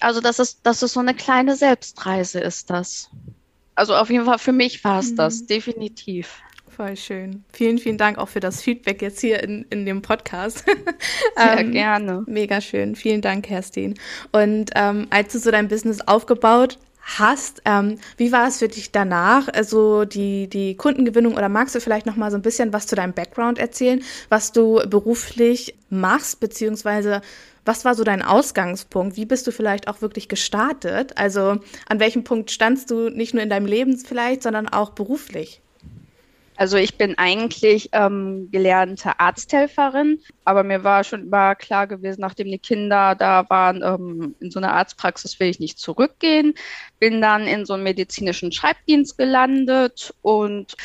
also 0.00 0.20
das 0.20 0.38
ist, 0.38 0.60
das 0.64 0.82
ist 0.82 0.92
so 0.92 1.00
eine 1.00 1.14
kleine 1.14 1.56
Selbstreise 1.56 2.40
ist 2.40 2.70
das. 2.70 3.10
Also 3.74 3.94
auf 3.94 4.10
jeden 4.10 4.24
Fall 4.24 4.38
für 4.38 4.52
mich 4.52 4.82
war 4.84 5.00
es 5.00 5.12
mhm. 5.12 5.16
das, 5.16 5.46
definitiv. 5.46 6.40
Voll 6.76 6.94
schön. 6.98 7.42
Vielen, 7.54 7.78
vielen 7.78 7.96
Dank 7.96 8.18
auch 8.18 8.28
für 8.28 8.40
das 8.40 8.60
Feedback 8.60 9.00
jetzt 9.00 9.22
hier 9.22 9.42
in, 9.42 9.64
in 9.70 9.86
dem 9.86 10.02
Podcast. 10.02 10.62
Sehr 11.34 11.58
ähm, 11.58 11.72
gerne. 11.72 12.22
Mega 12.26 12.60
schön. 12.60 12.96
Vielen 12.96 13.22
Dank, 13.22 13.46
Kerstin. 13.46 13.94
Und 14.30 14.72
ähm, 14.74 15.06
als 15.08 15.32
du 15.32 15.38
so 15.38 15.50
dein 15.50 15.68
Business 15.68 16.02
aufgebaut 16.02 16.78
hast, 17.00 17.62
ähm, 17.64 17.98
wie 18.18 18.30
war 18.30 18.48
es 18.48 18.58
für 18.58 18.68
dich 18.68 18.92
danach? 18.92 19.48
Also 19.48 20.04
die, 20.04 20.48
die 20.48 20.76
Kundengewinnung 20.76 21.32
oder 21.32 21.48
magst 21.48 21.74
du 21.74 21.80
vielleicht 21.80 22.04
noch 22.04 22.16
mal 22.16 22.30
so 22.30 22.36
ein 22.36 22.42
bisschen 22.42 22.74
was 22.74 22.86
zu 22.86 22.94
deinem 22.94 23.14
Background 23.14 23.58
erzählen, 23.58 24.02
was 24.28 24.52
du 24.52 24.82
beruflich 24.86 25.76
machst, 25.88 26.40
beziehungsweise 26.40 27.22
was 27.64 27.86
war 27.86 27.94
so 27.94 28.04
dein 28.04 28.20
Ausgangspunkt? 28.20 29.16
Wie 29.16 29.24
bist 29.24 29.46
du 29.46 29.50
vielleicht 29.50 29.88
auch 29.88 30.02
wirklich 30.02 30.28
gestartet? 30.28 31.16
Also 31.16 31.58
an 31.88 32.00
welchem 32.00 32.22
Punkt 32.22 32.50
standst 32.50 32.90
du 32.90 33.08
nicht 33.08 33.32
nur 33.32 33.42
in 33.42 33.48
deinem 33.48 33.66
Leben 33.66 33.96
vielleicht, 33.96 34.42
sondern 34.42 34.68
auch 34.68 34.90
beruflich? 34.90 35.62
Also 36.56 36.76
ich 36.78 36.96
bin 36.96 37.18
eigentlich 37.18 37.90
ähm, 37.92 38.48
gelernte 38.50 39.20
Arzthelferin, 39.20 40.20
aber 40.44 40.62
mir 40.62 40.84
war 40.84 41.04
schon 41.04 41.22
immer 41.22 41.54
klar 41.54 41.86
gewesen, 41.86 42.20
nachdem 42.20 42.50
die 42.50 42.58
Kinder 42.58 43.14
da 43.14 43.44
waren, 43.48 43.82
ähm, 43.82 44.34
in 44.40 44.50
so 44.50 44.58
einer 44.58 44.72
Arztpraxis 44.72 45.38
will 45.38 45.48
ich 45.48 45.60
nicht 45.60 45.78
zurückgehen. 45.78 46.54
Bin 46.98 47.20
dann 47.20 47.46
in 47.46 47.66
so 47.66 47.74
einem 47.74 47.82
medizinischen 47.82 48.52
Schreibdienst 48.52 49.18
gelandet 49.18 50.14
und 50.22 50.76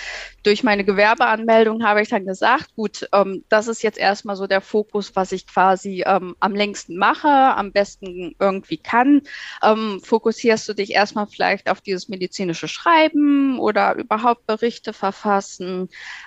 durch 0.43 0.63
meine 0.63 0.83
Gewerbeanmeldung 0.83 1.85
habe 1.85 2.01
ich 2.01 2.09
dann 2.09 2.25
gesagt, 2.25 2.75
gut, 2.75 3.07
ähm, 3.13 3.43
das 3.49 3.67
ist 3.67 3.83
jetzt 3.83 3.99
erstmal 3.99 4.35
so 4.35 4.47
der 4.47 4.61
Fokus, 4.61 5.15
was 5.15 5.31
ich 5.31 5.45
quasi 5.47 6.03
ähm, 6.05 6.35
am 6.39 6.55
längsten 6.55 6.97
mache, 6.97 7.29
am 7.29 7.71
besten 7.71 8.35
irgendwie 8.39 8.77
kann. 8.77 9.21
Ähm, 9.63 10.01
fokussierst 10.03 10.67
du 10.67 10.73
dich 10.73 10.91
erstmal 10.91 11.27
vielleicht 11.27 11.69
auf 11.69 11.81
dieses 11.81 12.09
medizinische 12.09 12.67
Schreiben 12.67 13.59
oder 13.59 13.95
überhaupt 13.95 14.47
Berichte 14.47 14.93
verfassen. 14.93 15.60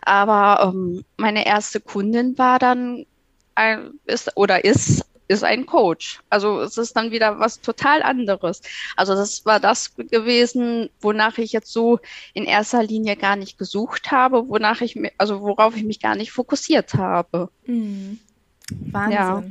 Aber 0.03 0.73
ähm, 0.73 1.05
meine 1.17 1.47
erste 1.47 1.81
Kundin 1.81 2.37
war 2.39 2.59
dann 2.59 3.07
ein, 3.55 3.93
ist 4.07 4.37
oder 4.37 4.65
ist 4.65 5.05
ist 5.27 5.45
ein 5.45 5.67
Coach. 5.67 6.21
Also 6.29 6.61
es 6.61 6.77
ist 6.77 6.97
dann 6.97 7.11
wieder 7.11 7.39
was 7.39 7.61
total 7.61 8.03
anderes. 8.03 8.61
Also 8.97 9.15
das 9.15 9.45
war 9.47 9.59
das 9.61 9.95
gewesen, 9.97 10.91
wonach 11.01 11.39
ich 11.39 11.53
jetzt 11.53 11.73
so 11.73 11.99
in 12.35 12.45
erster 12.45 12.83
Linie 12.83 13.17
gar 13.17 13.37
nicht 13.37 13.59
gesucht 13.59 14.11
habe, 14.11 14.49
wonach 14.49 14.81
ich 14.81 14.99
also 15.19 15.41
worauf 15.41 15.77
ich 15.77 15.85
mich 15.85 16.01
gar 16.01 16.15
nicht 16.15 16.33
fokussiert 16.33 16.95
habe. 16.95 17.49
Mhm. 17.67 18.19
Wahnsinn. 18.91 19.13
Ja. 19.13 19.45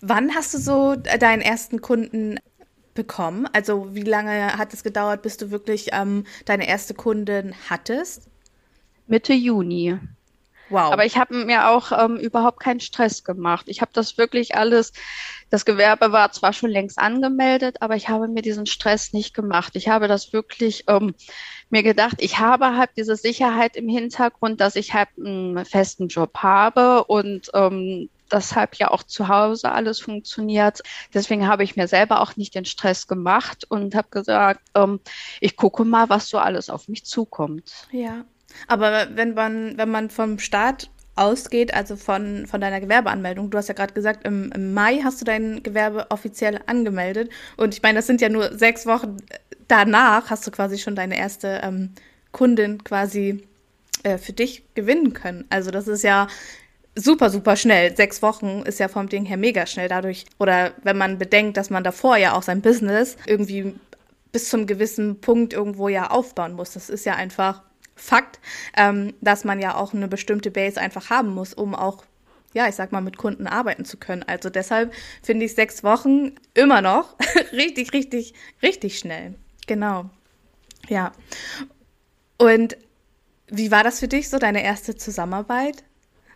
Wann 0.00 0.34
hast 0.34 0.54
du 0.54 0.58
so 0.58 0.96
deinen 0.96 1.42
ersten 1.42 1.80
Kunden 1.80 2.38
bekommen? 2.94 3.48
Also 3.52 3.94
wie 3.94 4.02
lange 4.02 4.58
hat 4.58 4.72
es 4.74 4.82
gedauert, 4.82 5.22
bis 5.22 5.36
du 5.36 5.50
wirklich 5.50 5.90
ähm, 5.92 6.24
deine 6.44 6.68
erste 6.68 6.94
Kundin 6.94 7.54
hattest? 7.68 8.28
Mitte 9.08 9.32
Juni. 9.32 9.98
Wow. 10.70 10.92
Aber 10.92 11.06
ich 11.06 11.16
habe 11.16 11.34
mir 11.34 11.70
auch 11.70 11.92
ähm, 11.92 12.16
überhaupt 12.16 12.60
keinen 12.60 12.80
Stress 12.80 13.24
gemacht. 13.24 13.66
Ich 13.68 13.80
habe 13.80 13.90
das 13.94 14.18
wirklich 14.18 14.54
alles, 14.54 14.92
das 15.48 15.64
Gewerbe 15.64 16.12
war 16.12 16.30
zwar 16.32 16.52
schon 16.52 16.70
längst 16.70 16.98
angemeldet, 16.98 17.80
aber 17.80 17.96
ich 17.96 18.08
habe 18.10 18.28
mir 18.28 18.42
diesen 18.42 18.66
Stress 18.66 19.14
nicht 19.14 19.32
gemacht. 19.32 19.76
Ich 19.76 19.88
habe 19.88 20.08
das 20.08 20.32
wirklich 20.32 20.84
ähm, 20.86 21.14
mir 21.70 21.82
gedacht, 21.82 22.16
ich 22.18 22.38
habe 22.38 22.76
halt 22.76 22.90
diese 22.96 23.16
Sicherheit 23.16 23.76
im 23.76 23.88
Hintergrund, 23.88 24.60
dass 24.60 24.76
ich 24.76 24.92
halt 24.92 25.08
einen 25.16 25.64
festen 25.64 26.08
Job 26.08 26.36
habe 26.38 27.04
und 27.04 27.50
ähm, 27.54 28.10
deshalb 28.30 28.76
ja 28.76 28.90
auch 28.90 29.02
zu 29.02 29.28
Hause 29.28 29.72
alles 29.72 30.00
funktioniert. 30.00 30.82
Deswegen 31.14 31.48
habe 31.48 31.64
ich 31.64 31.76
mir 31.76 31.88
selber 31.88 32.20
auch 32.20 32.36
nicht 32.36 32.54
den 32.54 32.66
Stress 32.66 33.06
gemacht 33.06 33.64
und 33.70 33.94
habe 33.94 34.08
gesagt, 34.10 34.60
ähm, 34.74 35.00
ich 35.40 35.56
gucke 35.56 35.86
mal, 35.86 36.10
was 36.10 36.28
so 36.28 36.36
alles 36.38 36.68
auf 36.68 36.88
mich 36.88 37.06
zukommt. 37.06 37.88
Ja. 37.90 38.26
Aber 38.66 39.08
wenn 39.14 39.34
man, 39.34 39.76
wenn 39.76 39.90
man 39.90 40.10
vom 40.10 40.38
Start 40.38 40.90
ausgeht, 41.18 41.74
also 41.74 41.96
von, 41.96 42.46
von 42.46 42.60
deiner 42.60 42.80
Gewerbeanmeldung. 42.80 43.50
Du 43.50 43.58
hast 43.58 43.68
ja 43.68 43.74
gerade 43.74 43.92
gesagt, 43.92 44.24
im, 44.24 44.52
im, 44.52 44.72
Mai 44.72 45.00
hast 45.02 45.20
du 45.20 45.24
dein 45.24 45.62
Gewerbe 45.62 46.06
offiziell 46.10 46.60
angemeldet. 46.66 47.30
Und 47.56 47.74
ich 47.74 47.82
meine, 47.82 47.98
das 47.98 48.06
sind 48.06 48.20
ja 48.20 48.28
nur 48.28 48.56
sechs 48.56 48.86
Wochen 48.86 49.16
danach, 49.66 50.30
hast 50.30 50.46
du 50.46 50.50
quasi 50.50 50.78
schon 50.78 50.94
deine 50.94 51.18
erste 51.18 51.60
ähm, 51.62 51.90
Kundin 52.30 52.84
quasi 52.84 53.44
äh, 54.04 54.16
für 54.16 54.32
dich 54.32 54.62
gewinnen 54.74 55.12
können. 55.12 55.44
Also 55.50 55.70
das 55.70 55.88
ist 55.88 56.04
ja 56.04 56.28
super, 56.94 57.30
super 57.30 57.56
schnell. 57.56 57.96
Sechs 57.96 58.22
Wochen 58.22 58.62
ist 58.64 58.78
ja 58.78 58.88
vom 58.88 59.08
Ding 59.08 59.24
her 59.24 59.36
mega 59.36 59.66
schnell 59.66 59.88
dadurch. 59.88 60.24
Oder 60.38 60.72
wenn 60.84 60.96
man 60.96 61.18
bedenkt, 61.18 61.56
dass 61.56 61.70
man 61.70 61.84
davor 61.84 62.16
ja 62.16 62.34
auch 62.34 62.42
sein 62.42 62.62
Business 62.62 63.16
irgendwie 63.26 63.74
bis 64.30 64.50
zum 64.50 64.66
gewissen 64.66 65.20
Punkt 65.20 65.52
irgendwo 65.52 65.88
ja 65.88 66.10
aufbauen 66.10 66.52
muss. 66.52 66.72
Das 66.72 66.90
ist 66.90 67.06
ja 67.06 67.14
einfach 67.14 67.62
Fakt, 67.98 68.40
ähm, 68.76 69.14
dass 69.20 69.44
man 69.44 69.60
ja 69.60 69.74
auch 69.74 69.92
eine 69.92 70.08
bestimmte 70.08 70.50
Base 70.50 70.80
einfach 70.80 71.10
haben 71.10 71.34
muss, 71.34 71.52
um 71.54 71.74
auch, 71.74 72.04
ja, 72.54 72.68
ich 72.68 72.74
sag 72.74 72.92
mal, 72.92 73.00
mit 73.00 73.18
Kunden 73.18 73.46
arbeiten 73.46 73.84
zu 73.84 73.96
können. 73.96 74.22
Also 74.22 74.50
deshalb 74.50 74.92
finde 75.22 75.46
ich 75.46 75.54
sechs 75.54 75.84
Wochen 75.84 76.32
immer 76.54 76.80
noch 76.80 77.16
richtig, 77.52 77.92
richtig, 77.92 78.34
richtig 78.62 78.98
schnell. 78.98 79.34
Genau. 79.66 80.08
Ja. 80.88 81.12
Und 82.38 82.76
wie 83.48 83.70
war 83.70 83.82
das 83.82 84.00
für 84.00 84.08
dich, 84.08 84.28
so 84.28 84.38
deine 84.38 84.62
erste 84.62 84.96
Zusammenarbeit? 84.96 85.84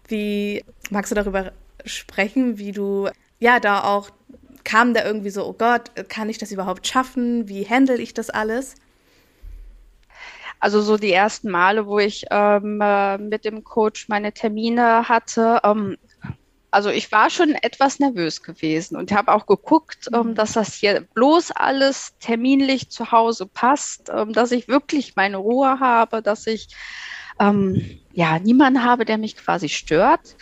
Wie 0.09 0.64
magst 0.90 1.11
du 1.11 1.14
darüber 1.14 1.52
sprechen, 1.85 2.59
wie 2.59 2.73
du 2.73 3.09
ja 3.38 3.61
da 3.61 3.85
auch 3.85 4.11
kam 4.64 4.95
da 4.95 5.04
irgendwie 5.04 5.31
so, 5.31 5.47
oh 5.47 5.52
Gott, 5.52 5.90
kann 6.09 6.28
ich 6.28 6.38
das 6.38 6.52
überhaupt 6.52 6.87
schaffen? 6.87 7.49
Wie 7.49 7.69
handle 7.69 7.97
ich 7.97 8.14
das 8.14 8.31
alles? 8.31 8.75
Also 10.62 10.81
so 10.81 10.97
die 10.97 11.12
ersten 11.12 11.50
Male, 11.50 11.88
wo 11.88 11.99
ich 11.99 12.25
ähm, 12.31 12.81
äh, 12.81 13.19
mit 13.19 13.45
dem 13.45 13.64
Coach 13.64 14.09
meine 14.09 14.33
Termine 14.33 15.09
hatte, 15.09 15.59
ähm, 15.64 15.97
also 16.71 16.88
ich 16.88 17.11
war 17.11 17.31
schon 17.31 17.57
etwas 17.57 17.99
nervös 17.99 18.45
gewesen 18.45 18.95
und 18.95 19.11
habe 19.11 19.35
auch 19.35 19.47
geguckt, 19.47 20.09
ähm, 20.14 20.28
mhm. 20.28 20.35
dass 20.37 20.52
das 20.52 20.75
hier 20.75 21.00
bloß 21.14 21.50
alles 21.50 22.16
terminlich 22.21 22.90
zu 22.90 23.11
Hause 23.11 23.47
passt, 23.47 24.09
ähm, 24.09 24.33
dass 24.33 24.52
ich 24.52 24.69
wirklich 24.69 25.16
meine 25.16 25.38
Ruhe 25.38 25.81
habe, 25.81 26.23
dass 26.23 26.47
ich 26.47 26.69
ähm, 27.40 27.99
ja 28.12 28.38
niemanden 28.38 28.85
habe, 28.85 29.04
der 29.04 29.19
mich 29.19 29.37
quasi 29.37 29.69
stört. 29.69 30.37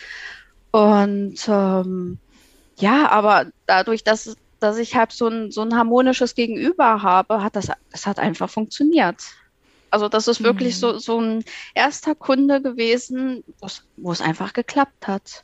Und 0.69 1.47
ähm, 1.47 2.19
ja, 2.77 3.09
aber 3.09 3.47
dadurch, 3.65 4.03
dass, 4.03 4.37
dass 4.59 4.77
ich 4.77 4.95
halt 4.95 5.13
so 5.13 5.29
ein, 5.29 5.49
so 5.49 5.63
ein 5.63 5.75
harmonisches 5.75 6.35
Gegenüber 6.35 7.01
habe, 7.01 7.41
hat 7.41 7.55
das, 7.55 7.69
das 7.91 8.05
hat 8.05 8.19
einfach 8.19 8.51
funktioniert. 8.51 9.17
Also 9.91 10.09
das 10.09 10.27
ist 10.27 10.41
wirklich 10.43 10.75
mhm. 10.75 10.79
so, 10.79 10.97
so 10.97 11.19
ein 11.19 11.43
erster 11.75 12.15
Kunde 12.15 12.61
gewesen, 12.61 13.43
wo 13.97 14.11
es 14.11 14.21
einfach 14.21 14.53
geklappt 14.53 15.07
hat. 15.07 15.43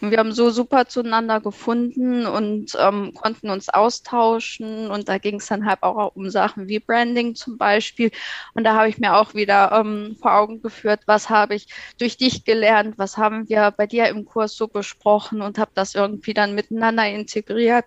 Und 0.00 0.10
wir 0.10 0.18
haben 0.18 0.32
so 0.32 0.50
super 0.50 0.86
zueinander 0.86 1.40
gefunden 1.40 2.26
und 2.26 2.76
ähm, 2.78 3.14
konnten 3.14 3.48
uns 3.48 3.68
austauschen. 3.68 4.90
Und 4.90 5.08
da 5.08 5.18
ging 5.18 5.36
es 5.36 5.46
dann 5.46 5.64
halt 5.64 5.82
auch 5.82 6.14
um 6.16 6.28
Sachen 6.30 6.68
wie 6.68 6.80
Branding 6.80 7.34
zum 7.34 7.56
Beispiel. 7.56 8.10
Und 8.54 8.64
da 8.64 8.74
habe 8.74 8.88
ich 8.88 8.98
mir 8.98 9.16
auch 9.16 9.34
wieder 9.34 9.72
ähm, 9.72 10.16
vor 10.20 10.34
Augen 10.34 10.60
geführt, 10.60 11.00
was 11.06 11.30
habe 11.30 11.54
ich 11.54 11.68
durch 11.98 12.16
dich 12.16 12.44
gelernt, 12.44 12.98
was 12.98 13.16
haben 13.16 13.48
wir 13.48 13.70
bei 13.70 13.86
dir 13.86 14.08
im 14.08 14.24
Kurs 14.24 14.56
so 14.56 14.66
besprochen 14.68 15.40
und 15.40 15.58
habe 15.58 15.70
das 15.74 15.94
irgendwie 15.94 16.34
dann 16.34 16.54
miteinander 16.54 17.08
integriert. 17.08 17.86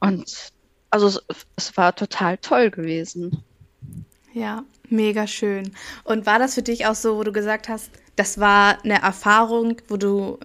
Und 0.00 0.52
also 0.90 1.06
es, 1.06 1.46
es 1.56 1.76
war 1.76 1.94
total 1.94 2.38
toll 2.38 2.70
gewesen. 2.70 3.44
Ja, 4.32 4.64
mega 4.88 5.26
schön. 5.26 5.72
Und 6.04 6.26
war 6.26 6.38
das 6.38 6.54
für 6.54 6.62
dich 6.62 6.86
auch 6.86 6.94
so, 6.94 7.16
wo 7.16 7.24
du 7.24 7.32
gesagt 7.32 7.68
hast, 7.68 7.90
das 8.16 8.38
war 8.38 8.78
eine 8.84 9.02
Erfahrung, 9.02 9.76
wo 9.88 9.96
du 9.96 10.38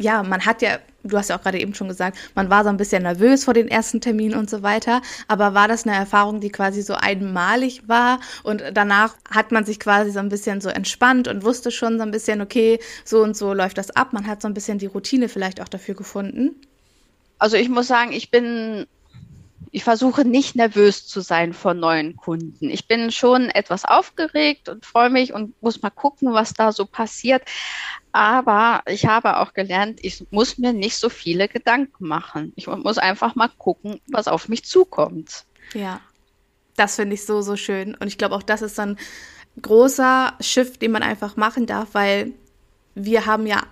ja, 0.00 0.22
man 0.22 0.44
hat 0.46 0.62
ja, 0.62 0.78
du 1.02 1.16
hast 1.16 1.28
ja 1.28 1.36
auch 1.36 1.42
gerade 1.42 1.60
eben 1.60 1.74
schon 1.74 1.88
gesagt, 1.88 2.18
man 2.34 2.50
war 2.50 2.64
so 2.64 2.70
ein 2.70 2.76
bisschen 2.76 3.02
nervös 3.02 3.44
vor 3.44 3.54
den 3.54 3.68
ersten 3.68 4.00
Terminen 4.00 4.38
und 4.38 4.50
so 4.50 4.62
weiter. 4.62 5.02
Aber 5.28 5.54
war 5.54 5.68
das 5.68 5.86
eine 5.86 5.94
Erfahrung, 5.96 6.40
die 6.40 6.50
quasi 6.50 6.82
so 6.82 6.94
einmalig 6.94 7.88
war 7.88 8.20
und 8.42 8.62
danach 8.72 9.14
hat 9.30 9.52
man 9.52 9.64
sich 9.64 9.78
quasi 9.78 10.10
so 10.10 10.18
ein 10.18 10.28
bisschen 10.28 10.60
so 10.60 10.70
entspannt 10.70 11.28
und 11.28 11.44
wusste 11.44 11.70
schon 11.70 11.98
so 11.98 12.02
ein 12.02 12.10
bisschen, 12.10 12.40
okay, 12.40 12.80
so 13.04 13.22
und 13.22 13.36
so 13.36 13.52
läuft 13.52 13.78
das 13.78 13.90
ab. 13.90 14.12
Man 14.12 14.26
hat 14.26 14.42
so 14.42 14.48
ein 14.48 14.54
bisschen 14.54 14.78
die 14.78 14.86
Routine 14.86 15.28
vielleicht 15.28 15.60
auch 15.60 15.68
dafür 15.68 15.94
gefunden. 15.94 16.56
Also 17.38 17.56
ich 17.56 17.68
muss 17.68 17.86
sagen, 17.86 18.12
ich 18.12 18.30
bin 18.30 18.86
ich 19.72 19.84
versuche 19.84 20.24
nicht 20.24 20.56
nervös 20.56 21.06
zu 21.06 21.20
sein 21.20 21.52
vor 21.52 21.74
neuen 21.74 22.16
Kunden. 22.16 22.70
Ich 22.70 22.88
bin 22.88 23.12
schon 23.12 23.50
etwas 23.50 23.84
aufgeregt 23.84 24.68
und 24.68 24.84
freue 24.84 25.10
mich 25.10 25.32
und 25.32 25.60
muss 25.62 25.80
mal 25.82 25.90
gucken, 25.90 26.32
was 26.32 26.54
da 26.54 26.72
so 26.72 26.86
passiert. 26.86 27.42
Aber 28.12 28.82
ich 28.86 29.06
habe 29.06 29.38
auch 29.38 29.52
gelernt, 29.52 30.00
ich 30.02 30.26
muss 30.30 30.58
mir 30.58 30.72
nicht 30.72 30.96
so 30.96 31.08
viele 31.08 31.46
Gedanken 31.46 32.08
machen. 32.08 32.52
Ich 32.56 32.66
muss 32.66 32.98
einfach 32.98 33.36
mal 33.36 33.50
gucken, 33.58 34.00
was 34.08 34.26
auf 34.26 34.48
mich 34.48 34.64
zukommt. 34.64 35.44
Ja, 35.72 36.00
das 36.76 36.96
finde 36.96 37.14
ich 37.14 37.24
so, 37.24 37.42
so 37.42 37.56
schön. 37.56 37.94
Und 37.94 38.08
ich 38.08 38.18
glaube, 38.18 38.34
auch 38.34 38.42
das 38.42 38.62
ist 38.62 38.80
ein 38.80 38.98
großer 39.62 40.34
Shift, 40.40 40.82
den 40.82 40.90
man 40.90 41.02
einfach 41.02 41.36
machen 41.36 41.66
darf, 41.66 41.90
weil 41.92 42.32
wir 42.94 43.26
haben 43.26 43.46
ja 43.46 43.62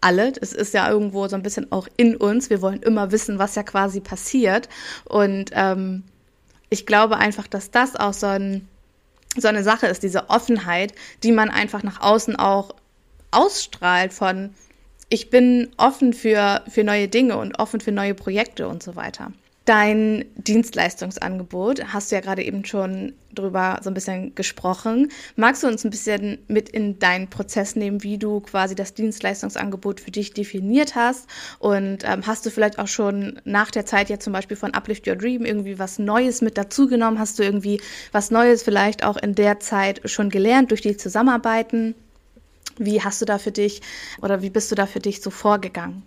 alle. 0.00 0.32
Es 0.40 0.52
ist 0.52 0.74
ja 0.74 0.90
irgendwo 0.90 1.28
so 1.28 1.36
ein 1.36 1.42
bisschen 1.42 1.70
auch 1.72 1.88
in 1.96 2.16
uns. 2.16 2.50
Wir 2.50 2.62
wollen 2.62 2.82
immer 2.82 3.12
wissen, 3.12 3.38
was 3.38 3.54
ja 3.54 3.62
quasi 3.62 4.00
passiert. 4.00 4.68
Und 5.04 5.50
ähm, 5.52 6.04
ich 6.70 6.86
glaube 6.86 7.16
einfach, 7.18 7.46
dass 7.46 7.70
das 7.70 7.96
auch 7.96 8.12
so, 8.12 8.26
ein, 8.26 8.68
so 9.36 9.48
eine 9.48 9.62
Sache 9.62 9.86
ist, 9.86 10.02
diese 10.02 10.30
Offenheit, 10.30 10.94
die 11.22 11.32
man 11.32 11.50
einfach 11.50 11.82
nach 11.82 12.00
außen 12.00 12.36
auch 12.36 12.74
ausstrahlt 13.30 14.12
von, 14.12 14.54
ich 15.08 15.30
bin 15.30 15.70
offen 15.76 16.12
für, 16.12 16.62
für 16.68 16.82
neue 16.82 17.08
Dinge 17.08 17.36
und 17.36 17.58
offen 17.58 17.80
für 17.80 17.92
neue 17.92 18.14
Projekte 18.14 18.66
und 18.68 18.82
so 18.82 18.96
weiter. 18.96 19.32
Dein 19.66 20.26
Dienstleistungsangebot, 20.36 21.92
hast 21.92 22.12
du 22.12 22.14
ja 22.14 22.20
gerade 22.20 22.44
eben 22.44 22.64
schon 22.64 23.14
drüber 23.34 23.80
so 23.82 23.90
ein 23.90 23.94
bisschen 23.94 24.32
gesprochen. 24.36 25.10
Magst 25.34 25.64
du 25.64 25.66
uns 25.66 25.84
ein 25.84 25.90
bisschen 25.90 26.38
mit 26.46 26.68
in 26.68 27.00
deinen 27.00 27.28
Prozess 27.28 27.74
nehmen, 27.74 28.04
wie 28.04 28.16
du 28.16 28.38
quasi 28.38 28.76
das 28.76 28.94
Dienstleistungsangebot 28.94 29.98
für 29.98 30.12
dich 30.12 30.32
definiert 30.32 30.94
hast? 30.94 31.28
Und 31.58 32.04
ähm, 32.04 32.24
hast 32.28 32.46
du 32.46 32.50
vielleicht 32.50 32.78
auch 32.78 32.86
schon 32.86 33.40
nach 33.44 33.72
der 33.72 33.84
Zeit 33.84 34.08
ja 34.08 34.20
zum 34.20 34.32
Beispiel 34.32 34.56
von 34.56 34.72
Uplift 34.72 35.08
Your 35.08 35.16
Dream 35.16 35.44
irgendwie 35.44 35.80
was 35.80 35.98
Neues 35.98 36.42
mit 36.42 36.56
dazugenommen? 36.56 37.18
Hast 37.18 37.40
du 37.40 37.42
irgendwie 37.42 37.80
was 38.12 38.30
Neues 38.30 38.62
vielleicht 38.62 39.02
auch 39.02 39.16
in 39.16 39.34
der 39.34 39.58
Zeit 39.58 40.00
schon 40.04 40.30
gelernt 40.30 40.70
durch 40.70 40.82
die 40.82 40.96
Zusammenarbeiten? 40.96 41.96
Wie 42.78 43.02
hast 43.02 43.20
du 43.20 43.24
da 43.24 43.38
für 43.38 43.50
dich 43.50 43.82
oder 44.22 44.42
wie 44.42 44.50
bist 44.50 44.70
du 44.70 44.76
da 44.76 44.86
für 44.86 45.00
dich 45.00 45.22
so 45.22 45.30
vorgegangen? 45.30 46.04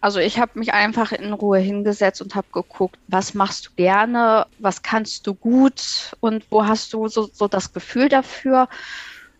Also 0.00 0.18
ich 0.18 0.38
habe 0.38 0.58
mich 0.58 0.72
einfach 0.72 1.12
in 1.12 1.32
Ruhe 1.32 1.58
hingesetzt 1.58 2.22
und 2.22 2.34
habe 2.34 2.46
geguckt, 2.52 2.98
was 3.06 3.34
machst 3.34 3.66
du 3.66 3.70
gerne, 3.76 4.46
was 4.58 4.82
kannst 4.82 5.26
du 5.26 5.34
gut 5.34 6.16
und 6.20 6.44
wo 6.50 6.64
hast 6.64 6.92
du 6.94 7.08
so, 7.08 7.28
so 7.30 7.48
das 7.48 7.72
Gefühl 7.72 8.08
dafür. 8.08 8.68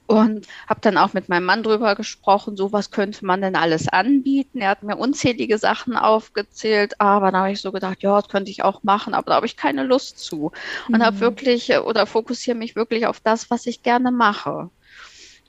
Und 0.06 0.48
habe 0.68 0.80
dann 0.80 0.98
auch 0.98 1.12
mit 1.12 1.28
meinem 1.28 1.44
Mann 1.44 1.62
drüber 1.62 1.94
gesprochen, 1.94 2.56
so 2.56 2.72
was 2.72 2.90
könnte 2.90 3.24
man 3.24 3.42
denn 3.42 3.54
alles 3.54 3.86
anbieten. 3.86 4.58
Er 4.58 4.70
hat 4.70 4.82
mir 4.82 4.96
unzählige 4.96 5.56
Sachen 5.56 5.94
aufgezählt, 5.94 7.00
aber 7.00 7.30
da 7.30 7.38
habe 7.38 7.52
ich 7.52 7.60
so 7.60 7.70
gedacht, 7.70 8.02
ja, 8.02 8.20
das 8.20 8.28
könnte 8.28 8.50
ich 8.50 8.64
auch 8.64 8.82
machen, 8.82 9.14
aber 9.14 9.30
da 9.30 9.36
habe 9.36 9.46
ich 9.46 9.56
keine 9.56 9.84
Lust 9.84 10.18
zu. 10.18 10.50
Und 10.88 10.98
mhm. 10.98 11.02
habe 11.04 11.20
wirklich 11.20 11.70
oder 11.78 12.06
fokussiere 12.06 12.56
mich 12.56 12.74
wirklich 12.74 13.06
auf 13.06 13.20
das, 13.20 13.50
was 13.52 13.66
ich 13.66 13.84
gerne 13.84 14.10
mache. 14.10 14.68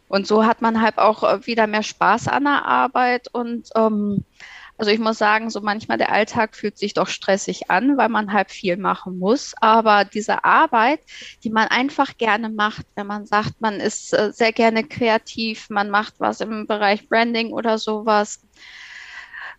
Und 0.07 0.27
so 0.27 0.45
hat 0.45 0.61
man 0.61 0.81
halt 0.81 0.99
auch 0.99 1.23
äh, 1.23 1.47
wieder 1.47 1.65
mehr 1.65 1.83
Spaß 1.83 2.27
an 2.27 2.43
der 2.43 2.65
Arbeit. 2.65 3.29
Und 3.31 3.69
ähm, 3.75 4.25
also 4.81 4.89
ich 4.89 4.99
muss 4.99 5.19
sagen, 5.19 5.51
so 5.51 5.61
manchmal 5.61 5.99
der 5.99 6.11
Alltag 6.11 6.55
fühlt 6.55 6.75
sich 6.75 6.95
doch 6.95 7.07
stressig 7.07 7.69
an, 7.69 7.97
weil 7.97 8.09
man 8.09 8.33
halt 8.33 8.49
viel 8.49 8.77
machen 8.77 9.19
muss. 9.19 9.53
Aber 9.61 10.05
diese 10.05 10.43
Arbeit, 10.43 11.01
die 11.43 11.51
man 11.51 11.67
einfach 11.67 12.17
gerne 12.17 12.49
macht, 12.49 12.87
wenn 12.95 13.05
man 13.05 13.27
sagt, 13.27 13.61
man 13.61 13.79
ist 13.79 14.11
äh, 14.11 14.31
sehr 14.33 14.51
gerne 14.51 14.83
kreativ, 14.83 15.69
man 15.69 15.91
macht 15.91 16.15
was 16.17 16.41
im 16.41 16.65
Bereich 16.65 17.07
Branding 17.07 17.51
oder 17.53 17.77
sowas. 17.77 18.39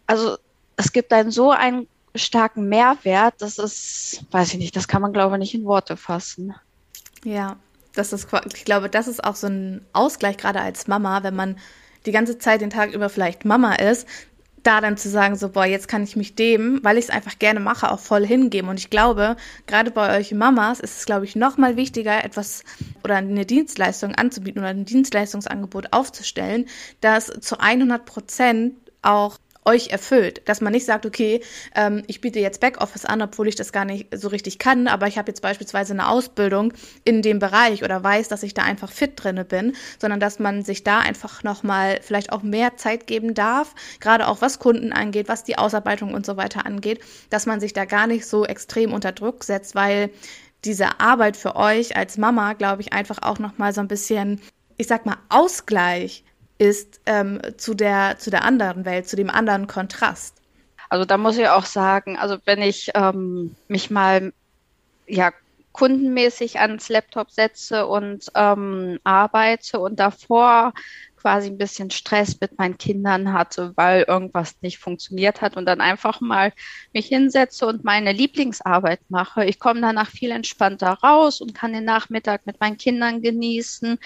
Also 0.09 0.39
es 0.75 0.91
gibt 0.91 1.13
einen 1.13 1.31
so 1.31 1.53
einen 1.53 1.87
starken 2.17 2.69
Mehrwert, 2.69 3.35
das 3.39 3.59
ist, 3.59 4.25
weiß 4.33 4.55
ich 4.55 4.59
nicht, 4.59 4.75
das 4.75 4.89
kann 4.89 5.03
man 5.03 5.13
glaube 5.13 5.37
ich 5.37 5.39
nicht 5.39 5.55
in 5.55 5.67
Worte 5.67 5.97
fassen. 5.97 6.53
Ja, 7.23 7.59
das 7.95 8.13
ist, 8.13 8.27
ich 8.57 8.65
glaube, 8.65 8.89
das 8.89 9.07
ist 9.07 9.23
auch 9.23 9.37
so 9.37 9.47
ein 9.47 9.87
Ausgleich, 9.93 10.37
gerade 10.37 10.61
als 10.61 10.89
Mama, 10.89 11.23
wenn 11.23 11.37
man 11.37 11.61
die 12.07 12.13
ganze 12.13 12.39
Zeit 12.39 12.61
den 12.61 12.71
Tag 12.71 12.93
über 12.93 13.09
vielleicht 13.09 13.45
Mama 13.45 13.75
ist, 13.75 14.09
da 14.63 14.81
dann 14.81 14.97
zu 14.97 15.09
sagen, 15.09 15.37
so, 15.37 15.49
boah, 15.49 15.65
jetzt 15.65 15.89
kann 15.89 16.05
ich 16.05 16.17
mich 16.17 16.35
dem, 16.35 16.81
weil 16.83 16.99
ich 16.99 17.07
es 17.07 17.11
einfach 17.11 17.39
gerne 17.39 17.61
mache, 17.61 17.91
auch 17.91 17.99
voll 17.99 18.27
hingeben. 18.27 18.69
Und 18.69 18.79
ich 18.79 18.91
glaube, 18.91 19.37
gerade 19.67 19.91
bei 19.91 20.19
euch 20.19 20.33
Mamas 20.33 20.81
ist 20.81 20.99
es, 20.99 21.07
glaube 21.07 21.25
ich, 21.25 21.37
noch 21.37 21.57
mal 21.59 21.77
wichtiger, 21.77 22.25
etwas 22.25 22.65
oder 23.05 23.17
eine 23.17 23.47
Dienstleistung 23.47 24.15
anzubieten 24.15 24.61
oder 24.61 24.71
ein 24.71 24.85
Dienstleistungsangebot 24.85 25.93
aufzustellen, 25.93 26.67
das 27.01 27.27
zu 27.41 27.59
100 27.59 28.05
Prozent 28.05 28.75
auch 29.03 29.39
euch 29.65 29.89
erfüllt. 29.89 30.43
Dass 30.47 30.61
man 30.61 30.73
nicht 30.73 30.87
sagt, 30.87 31.07
okay, 31.07 31.41
ähm, 31.75 32.03
ich 32.07 32.21
biete 32.21 32.41
jetzt 32.41 32.61
Backoffice 32.61 33.05
an, 33.05 33.23
obwohl 33.23 33.49
ich 33.49 33.55
das 33.55 33.73
gar 33.73 33.85
nicht 33.85 34.09
so 34.17 34.29
richtig 34.29 34.59
kann, 34.59 34.89
aber 34.89 35.07
ich 35.07 35.19
habe 35.19 35.31
jetzt 35.31 35.43
beispielsweise 35.43 35.93
eine 35.93 36.09
Ausbildung 36.09 36.73
in 37.05 37.23
dem 37.23 37.39
Bereich 37.39 37.83
oder 37.85 38.03
weiß, 38.03 38.29
dass 38.29 38.43
ich 38.43 38.55
da 38.55 38.63
einfach 38.63 38.91
fit 38.91 39.13
drinne 39.17 39.45
bin, 39.45 39.75
sondern 39.99 40.21
dass 40.21 40.39
man 40.39 40.63
sich 40.63 40.85
da 40.85 40.99
einfach 40.99 41.43
nochmal 41.43 42.01
vielleicht 42.03 42.33
auch 42.33 42.43
mehr 42.43 42.77
Zeit 42.77 43.07
geben 43.07 43.35
darf, 43.35 43.75
gerade 44.01 44.29
auch 44.29 44.41
was 44.41 44.59
Kunden 44.59 44.93
angeht, 44.93 45.29
was 45.29 45.45
die 45.45 45.59
Ausarbeitung 45.59 46.15
und 46.15 46.27
so 46.27 46.37
weiter 46.37 46.67
angeht, 46.67 47.01
dass 47.31 47.47
man 47.47 47.61
sich 47.61 47.73
da 47.73 47.85
gar 47.85 48.07
nicht 48.07 48.27
so 48.27 48.45
extrem 48.45 48.93
unter 48.93 49.13
Druck 49.13 49.45
setzt, 49.45 49.75
weil 49.75 50.11
diese 50.65 51.01
Arbeit 51.01 51.37
für 51.37 51.57
euch 51.57 51.97
als 51.97 52.19
Mama, 52.19 52.53
glaube 52.53 52.83
ich, 52.83 52.93
einfach 52.93 53.19
auch 53.23 53.39
nochmal 53.39 53.73
so 53.73 53.81
ein 53.81 53.89
bisschen, 53.89 54.41
ich 54.77 54.87
sag 54.87 55.07
mal, 55.07 55.17
Ausgleich 55.29 56.25
ist 56.59 57.01
ähm, 57.07 57.41
zu, 57.57 57.75
der, 57.75 58.19
zu 58.19 58.31
der 58.31 58.45
anderen 58.45 58.85
Welt, 58.85 59.09
zu 59.09 59.17
dem 59.17 59.31
anderen 59.31 59.67
Kontrast. 59.67 60.37
Also 60.89 61.05
da 61.05 61.17
muss 61.17 61.39
ich 61.39 61.49
auch 61.49 61.65
sagen, 61.65 62.19
also 62.19 62.37
wenn 62.45 62.61
ich 62.61 62.91
ähm, 62.95 63.57
mich 63.69 63.91
mal 63.91 64.33
ja 65.07 65.33
kundenmäßig 65.73 66.61
ans 66.61 66.89
Laptop 66.89 67.31
setze 67.31 67.87
und 67.87 68.27
ähm, 68.35 68.99
arbeite 69.05 69.81
und 69.81 69.99
davor 69.99 70.75
quasi 71.23 71.49
ein 71.49 71.57
bisschen 71.57 71.91
Stress 71.91 72.41
mit 72.41 72.59
meinen 72.59 72.77
Kindern 72.79 73.33
hatte, 73.33 73.73
weil 73.77 74.03
irgendwas 74.03 74.57
nicht 74.61 74.79
funktioniert 74.79 75.41
hat 75.41 75.57
und 75.57 75.67
dann 75.67 75.81
einfach 75.81 76.21
mal 76.21 76.53
mich 76.93 77.07
hinsetze 77.07 77.65
und 77.67 77.85
meine 77.85 78.13
Lieblingsarbeit 78.13 79.01
mache. 79.09 79.45
Ich 79.45 79.61
komme 79.61 79.81
danach 79.81 80.11
viel 80.11 80.33
entspannter 80.33 80.99
raus 81.03 81.41
und 81.41 81.55
kann 81.55 81.73
den 81.73 81.85
Nachmittag 81.85 82.45
mit 82.45 82.61
meinen 82.61 82.77
Kindern 82.77 83.23
genießen. 83.23 83.99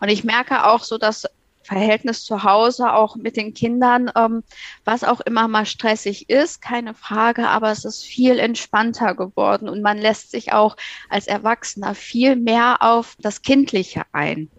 Und 0.00 0.08
ich 0.08 0.24
merke 0.24 0.66
auch 0.66 0.82
so, 0.82 0.98
dass 0.98 1.26
Verhältnis 1.64 2.24
zu 2.24 2.44
Hause, 2.44 2.92
auch 2.92 3.16
mit 3.16 3.36
den 3.36 3.54
Kindern, 3.54 4.10
ähm, 4.16 4.44
was 4.84 5.02
auch 5.04 5.20
immer 5.20 5.48
mal 5.48 5.66
stressig 5.66 6.28
ist, 6.30 6.62
keine 6.62 6.94
Frage, 6.94 7.48
aber 7.48 7.70
es 7.70 7.84
ist 7.84 8.04
viel 8.04 8.38
entspannter 8.38 9.14
geworden 9.14 9.68
und 9.68 9.82
man 9.82 9.98
lässt 9.98 10.30
sich 10.30 10.52
auch 10.52 10.76
als 11.08 11.26
Erwachsener 11.26 11.94
viel 11.94 12.36
mehr 12.36 12.78
auf 12.80 13.16
das 13.18 13.42
Kindliche 13.42 14.02
ein, 14.12 14.50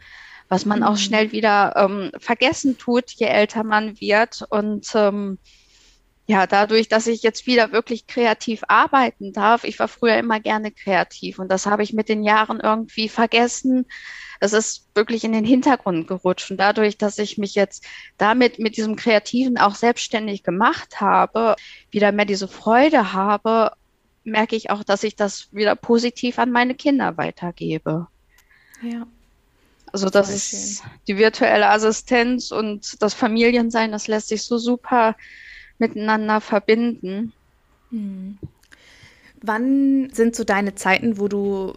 was 0.50 0.66
man 0.66 0.80
mhm. 0.80 0.86
auch 0.86 0.98
schnell 0.98 1.32
wieder 1.32 1.76
ähm, 1.76 2.12
vergessen 2.20 2.78
tut, 2.78 3.12
je 3.12 3.28
älter 3.28 3.64
man 3.64 4.00
wird 4.02 4.44
und 4.50 4.88
ähm, 4.96 5.38
ja, 6.28 6.48
dadurch, 6.48 6.90
dass 6.90 7.06
ich 7.06 7.22
jetzt 7.22 7.46
wieder 7.46 7.72
wirklich 7.72 8.08
kreativ 8.08 8.64
arbeiten 8.68 9.32
darf, 9.32 9.64
ich 9.64 9.78
war 9.78 9.88
früher 9.88 10.18
immer 10.18 10.40
gerne 10.40 10.72
kreativ 10.72 11.38
und 11.38 11.50
das 11.50 11.68
habe 11.68 11.84
ich 11.84 11.94
mit 11.94 12.10
den 12.10 12.24
Jahren 12.24 12.60
irgendwie 12.60 13.10
vergessen. 13.10 13.86
Es 14.40 14.52
ist 14.52 14.88
wirklich 14.96 15.24
in 15.24 15.34
den 15.34 15.46
Hintergrund 15.46 16.08
gerutscht 16.08 16.50
und 16.50 16.58
dadurch, 16.58 16.98
dass 16.98 17.20
ich 17.20 17.38
mich 17.38 17.54
jetzt 17.54 17.86
damit 18.18 18.58
mit 18.58 18.76
diesem 18.76 18.96
Kreativen 18.96 19.58
auch 19.58 19.76
selbstständig 19.76 20.44
gemacht 20.44 21.00
habe, 21.00 21.56
wieder 21.92 22.12
mehr 22.12 22.26
diese 22.26 22.48
Freude 22.48 23.14
habe, 23.14 23.74
merke 24.24 24.56
ich 24.56 24.72
auch, 24.72 24.84
dass 24.84 25.04
ich 25.04 25.16
das 25.16 25.54
wieder 25.54 25.76
positiv 25.76 26.40
an 26.40 26.52
meine 26.52 26.74
Kinder 26.74 27.18
weitergebe. 27.18 28.08
Ja. 28.82 29.06
Also 29.94 30.10
das 30.10 30.30
ist 30.30 30.84
die 31.08 31.18
virtuelle 31.18 31.70
Assistenz 31.70 32.52
und 32.52 33.02
das 33.02 33.14
Familiensein, 33.14 33.92
das 33.92 34.08
lässt 34.08 34.28
sich 34.28 34.42
so 34.42 34.58
super 34.58 35.16
miteinander 35.78 36.42
verbinden. 36.42 37.34
Hm. 37.92 38.38
Wann 39.42 40.10
sind 40.12 40.36
so 40.36 40.44
deine 40.44 40.76
Zeiten, 40.76 41.20
wo 41.20 41.28
du 41.28 41.74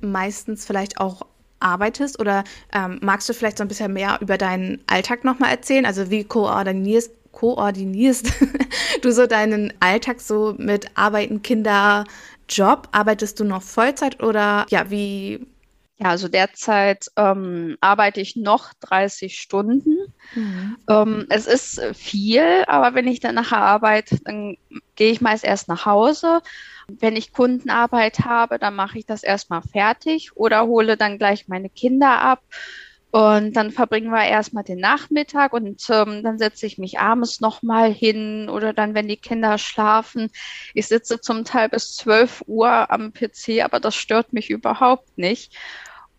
meistens 0.00 0.64
vielleicht 0.64 0.98
auch 0.98 1.26
arbeitest 1.60 2.18
oder 2.20 2.44
ähm, 2.72 2.98
magst 3.02 3.28
du 3.28 3.34
vielleicht 3.34 3.58
so 3.58 3.64
ein 3.64 3.68
bisschen 3.68 3.92
mehr 3.92 4.18
über 4.20 4.36
deinen 4.36 4.80
Alltag 4.86 5.24
nochmal 5.24 5.50
erzählen? 5.50 5.86
Also 5.86 6.10
wie 6.10 6.24
koordinierst, 6.24 7.12
koordinierst 7.32 8.32
du 9.02 9.12
so 9.12 9.26
deinen 9.26 9.72
Alltag 9.80 10.20
so 10.20 10.54
mit 10.58 10.86
Arbeiten, 10.96 11.42
Kinder, 11.42 12.04
Job? 12.48 12.88
Arbeitest 12.92 13.40
du 13.40 13.44
noch 13.44 13.62
Vollzeit 13.62 14.22
oder 14.22 14.66
ja, 14.70 14.90
wie 14.90 15.46
ja, 15.98 16.08
also 16.10 16.28
derzeit 16.28 17.06
ähm, 17.16 17.76
arbeite 17.80 18.20
ich 18.20 18.34
noch 18.36 18.72
30 18.80 19.38
Stunden. 19.38 19.98
Mhm. 20.34 20.76
Ähm, 20.88 21.26
es 21.28 21.46
ist 21.46 21.80
viel, 21.94 22.64
aber 22.66 22.94
wenn 22.94 23.06
ich 23.06 23.20
dann 23.20 23.34
nachher 23.34 23.58
arbeite, 23.58 24.18
dann 24.24 24.56
gehe 24.96 25.12
ich 25.12 25.20
meist 25.20 25.44
erst 25.44 25.68
nach 25.68 25.86
Hause. 25.86 26.40
Wenn 26.88 27.16
ich 27.16 27.32
Kundenarbeit 27.32 28.20
habe, 28.20 28.58
dann 28.58 28.74
mache 28.74 28.98
ich 28.98 29.06
das 29.06 29.22
erstmal 29.22 29.62
fertig 29.62 30.36
oder 30.36 30.66
hole 30.66 30.96
dann 30.96 31.18
gleich 31.18 31.46
meine 31.48 31.70
Kinder 31.70 32.20
ab. 32.20 32.42
Und 33.12 33.56
dann 33.56 33.70
verbringen 33.70 34.10
wir 34.10 34.24
erstmal 34.24 34.64
den 34.64 34.78
Nachmittag 34.78 35.52
und 35.52 35.84
ähm, 35.90 36.22
dann 36.22 36.38
setze 36.38 36.64
ich 36.64 36.78
mich 36.78 36.98
abends 36.98 37.42
nochmal 37.42 37.92
hin 37.92 38.48
oder 38.48 38.72
dann, 38.72 38.94
wenn 38.94 39.06
die 39.06 39.18
Kinder 39.18 39.58
schlafen. 39.58 40.30
Ich 40.72 40.86
sitze 40.86 41.20
zum 41.20 41.44
Teil 41.44 41.68
bis 41.68 41.94
12 41.94 42.42
Uhr 42.46 42.90
am 42.90 43.12
PC, 43.12 43.62
aber 43.62 43.80
das 43.80 43.96
stört 43.96 44.32
mich 44.32 44.48
überhaupt 44.48 45.18
nicht. 45.18 45.54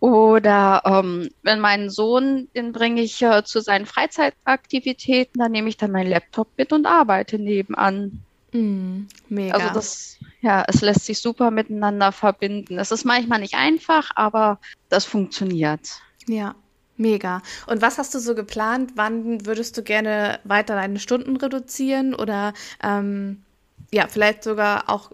Oder 0.01 0.83
ähm, 0.85 1.29
wenn 1.41 1.59
mein 1.59 1.89
Sohn, 1.89 2.49
den 2.55 2.73
bringe 2.73 3.01
ich 3.01 3.19
äh, 3.23 3.43
zu 3.43 3.59
seinen 3.61 3.87
Freizeitaktivitäten, 3.87 5.39
dann 5.39 5.51
nehme 5.51 5.69
ich 5.69 5.77
dann 5.77 5.91
meinen 5.91 6.11
Laptop 6.11 6.49
mit 6.57 6.73
und 6.73 6.85
arbeite 6.85 7.39
nebenan. 7.39 8.21
Mm, 8.51 9.07
mega. 9.29 9.55
Also 9.55 9.73
das, 9.73 10.19
ja, 10.41 10.63
es 10.67 10.81
lässt 10.81 11.07
sich 11.07 11.19
super 11.19 11.49
miteinander 11.49 12.11
verbinden. 12.11 12.77
Es 12.77 12.91
ist 12.91 13.03
manchmal 13.03 13.39
nicht 13.39 13.55
einfach, 13.55 14.11
aber 14.13 14.59
das 14.89 15.05
funktioniert. 15.05 15.89
Ja, 16.27 16.53
Mega. 16.97 17.41
Und 17.67 17.81
was 17.81 17.97
hast 17.97 18.13
du 18.13 18.19
so 18.19 18.35
geplant? 18.35 18.91
Wann 18.95 19.45
würdest 19.45 19.77
du 19.77 19.83
gerne 19.83 20.39
weiter 20.43 20.75
deine 20.75 20.99
Stunden 20.99 21.37
reduzieren 21.37 22.13
oder 22.13 22.53
ähm, 22.83 23.41
ja, 23.91 24.07
vielleicht 24.07 24.43
sogar 24.43 24.89
auch 24.89 25.11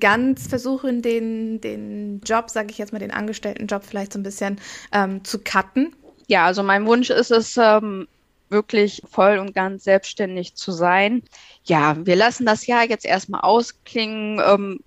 ganz 0.00 0.46
versuchen, 0.46 1.02
den, 1.02 1.60
den 1.60 2.20
Job, 2.24 2.50
sage 2.50 2.70
ich 2.70 2.78
jetzt 2.78 2.92
mal, 2.92 2.98
den 2.98 3.10
Angestelltenjob 3.10 3.84
vielleicht 3.84 4.12
so 4.12 4.18
ein 4.18 4.22
bisschen 4.22 4.60
ähm, 4.92 5.24
zu 5.24 5.38
cutten? 5.38 5.94
Ja, 6.26 6.46
also 6.46 6.62
mein 6.62 6.86
Wunsch 6.86 7.10
ist 7.10 7.30
es, 7.30 7.56
ähm, 7.56 8.06
wirklich 8.50 9.02
voll 9.10 9.38
und 9.38 9.54
ganz 9.54 9.84
selbstständig 9.84 10.54
zu 10.54 10.72
sein. 10.72 11.22
Ja, 11.64 11.96
wir 12.04 12.16
lassen 12.16 12.46
das 12.46 12.66
Jahr 12.66 12.88
jetzt 12.88 13.04
erstmal 13.04 13.42
ausklingen. 13.42 14.40
Ähm, 14.44 14.80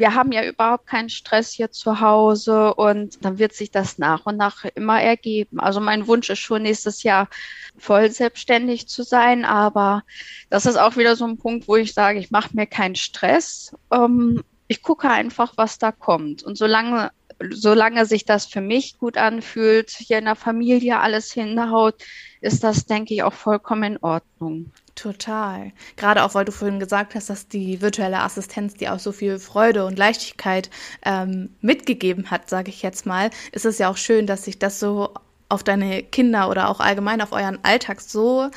wir 0.00 0.14
haben 0.14 0.32
ja 0.32 0.42
überhaupt 0.42 0.86
keinen 0.86 1.10
Stress 1.10 1.52
hier 1.52 1.70
zu 1.70 2.00
Hause 2.00 2.72
und 2.72 3.22
dann 3.22 3.38
wird 3.38 3.52
sich 3.52 3.70
das 3.70 3.98
nach 3.98 4.24
und 4.24 4.38
nach 4.38 4.64
immer 4.74 4.98
ergeben. 4.98 5.60
Also 5.60 5.78
mein 5.78 6.06
Wunsch 6.06 6.30
ist 6.30 6.38
schon 6.38 6.62
nächstes 6.62 7.02
Jahr 7.02 7.28
voll 7.76 8.10
selbstständig 8.10 8.88
zu 8.88 9.02
sein, 9.02 9.44
aber 9.44 10.02
das 10.48 10.64
ist 10.64 10.78
auch 10.78 10.96
wieder 10.96 11.16
so 11.16 11.26
ein 11.26 11.36
Punkt, 11.36 11.68
wo 11.68 11.76
ich 11.76 11.92
sage, 11.92 12.18
ich 12.18 12.30
mache 12.30 12.56
mir 12.56 12.66
keinen 12.66 12.94
Stress. 12.94 13.76
Ähm, 13.92 14.42
ich 14.68 14.80
gucke 14.80 15.10
einfach, 15.10 15.52
was 15.56 15.78
da 15.78 15.92
kommt. 15.92 16.42
Und 16.44 16.56
solange 16.56 17.10
solange 17.50 18.06
sich 18.06 18.24
das 18.24 18.46
für 18.46 18.60
mich 18.60 18.98
gut 18.98 19.18
anfühlt, 19.18 19.90
hier 19.90 20.18
in 20.18 20.26
der 20.26 20.36
Familie 20.36 21.00
alles 21.00 21.30
hinhaut, 21.32 21.96
ist 22.40 22.64
das, 22.64 22.86
denke 22.86 23.14
ich, 23.14 23.22
auch 23.22 23.32
vollkommen 23.32 23.94
in 23.94 23.98
Ordnung. 23.98 24.72
Total. 25.00 25.72
Gerade 25.96 26.22
auch, 26.22 26.34
weil 26.34 26.44
du 26.44 26.52
vorhin 26.52 26.78
gesagt 26.78 27.14
hast, 27.14 27.30
dass 27.30 27.48
die 27.48 27.80
virtuelle 27.80 28.20
Assistenz 28.20 28.74
dir 28.74 28.92
auch 28.92 28.98
so 28.98 29.12
viel 29.12 29.38
Freude 29.38 29.86
und 29.86 29.98
Leichtigkeit 29.98 30.68
ähm, 31.06 31.48
mitgegeben 31.62 32.30
hat, 32.30 32.50
sage 32.50 32.68
ich 32.68 32.82
jetzt 32.82 33.06
mal, 33.06 33.30
ist 33.52 33.64
es 33.64 33.78
ja 33.78 33.90
auch 33.90 33.96
schön, 33.96 34.26
dass 34.26 34.44
sich 34.44 34.58
das 34.58 34.78
so 34.78 35.14
auf 35.48 35.62
deine 35.62 36.02
Kinder 36.02 36.50
oder 36.50 36.68
auch 36.68 36.80
allgemein 36.80 37.22
auf 37.22 37.32
euren 37.32 37.64
Alltag 37.64 38.02
so 38.02 38.50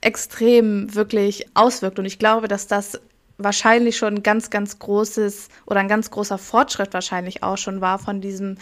extrem 0.00 0.92
wirklich 0.92 1.46
auswirkt. 1.54 2.00
Und 2.00 2.04
ich 2.04 2.18
glaube, 2.18 2.48
dass 2.48 2.66
das 2.66 3.00
wahrscheinlich 3.38 3.96
schon 3.96 4.16
ein 4.16 4.22
ganz, 4.24 4.50
ganz 4.50 4.80
großes 4.80 5.50
oder 5.66 5.78
ein 5.78 5.88
ganz 5.88 6.10
großer 6.10 6.38
Fortschritt 6.38 6.94
wahrscheinlich 6.94 7.44
auch 7.44 7.58
schon 7.58 7.80
war 7.80 8.00
von 8.00 8.20
diesem 8.20 8.58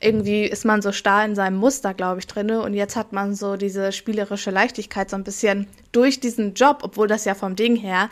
irgendwie 0.00 0.44
ist 0.44 0.64
man 0.64 0.82
so 0.82 0.92
starr 0.92 1.24
in 1.24 1.34
seinem 1.34 1.56
Muster, 1.56 1.94
glaube 1.94 2.20
ich, 2.20 2.26
drinne 2.26 2.60
und 2.60 2.74
jetzt 2.74 2.96
hat 2.96 3.12
man 3.12 3.34
so 3.34 3.56
diese 3.56 3.92
spielerische 3.92 4.50
Leichtigkeit 4.50 5.08
so 5.08 5.16
ein 5.16 5.24
bisschen 5.24 5.66
durch 5.92 6.20
diesen 6.20 6.54
Job, 6.54 6.80
obwohl 6.82 7.08
das 7.08 7.24
ja 7.24 7.34
vom 7.34 7.56
Ding 7.56 7.76
her 7.76 8.10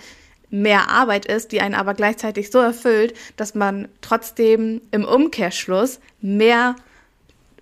mehr 0.50 0.88
Arbeit 0.88 1.26
ist, 1.26 1.52
die 1.52 1.60
einen 1.60 1.74
aber 1.74 1.94
gleichzeitig 1.94 2.50
so 2.50 2.58
erfüllt, 2.58 3.14
dass 3.36 3.54
man 3.54 3.88
trotzdem 4.00 4.80
im 4.92 5.04
Umkehrschluss 5.04 6.00
mehr 6.20 6.76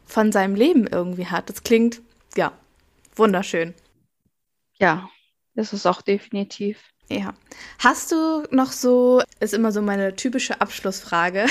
von 0.04 0.30
seinem 0.30 0.54
Leben 0.54 0.86
irgendwie 0.86 1.26
hat. 1.26 1.48
Das 1.48 1.62
klingt, 1.62 2.02
ja, 2.36 2.52
wunderschön. 3.16 3.74
Ja, 4.78 5.08
ist 5.54 5.72
es 5.72 5.86
auch 5.86 6.02
definitiv. 6.02 6.78
Ja. 7.08 7.34
Hast 7.78 8.12
du 8.12 8.44
noch 8.50 8.72
so, 8.72 9.22
ist 9.40 9.54
immer 9.54 9.72
so 9.72 9.82
meine 9.82 10.16
typische 10.16 10.60
Abschlussfrage, 10.60 11.46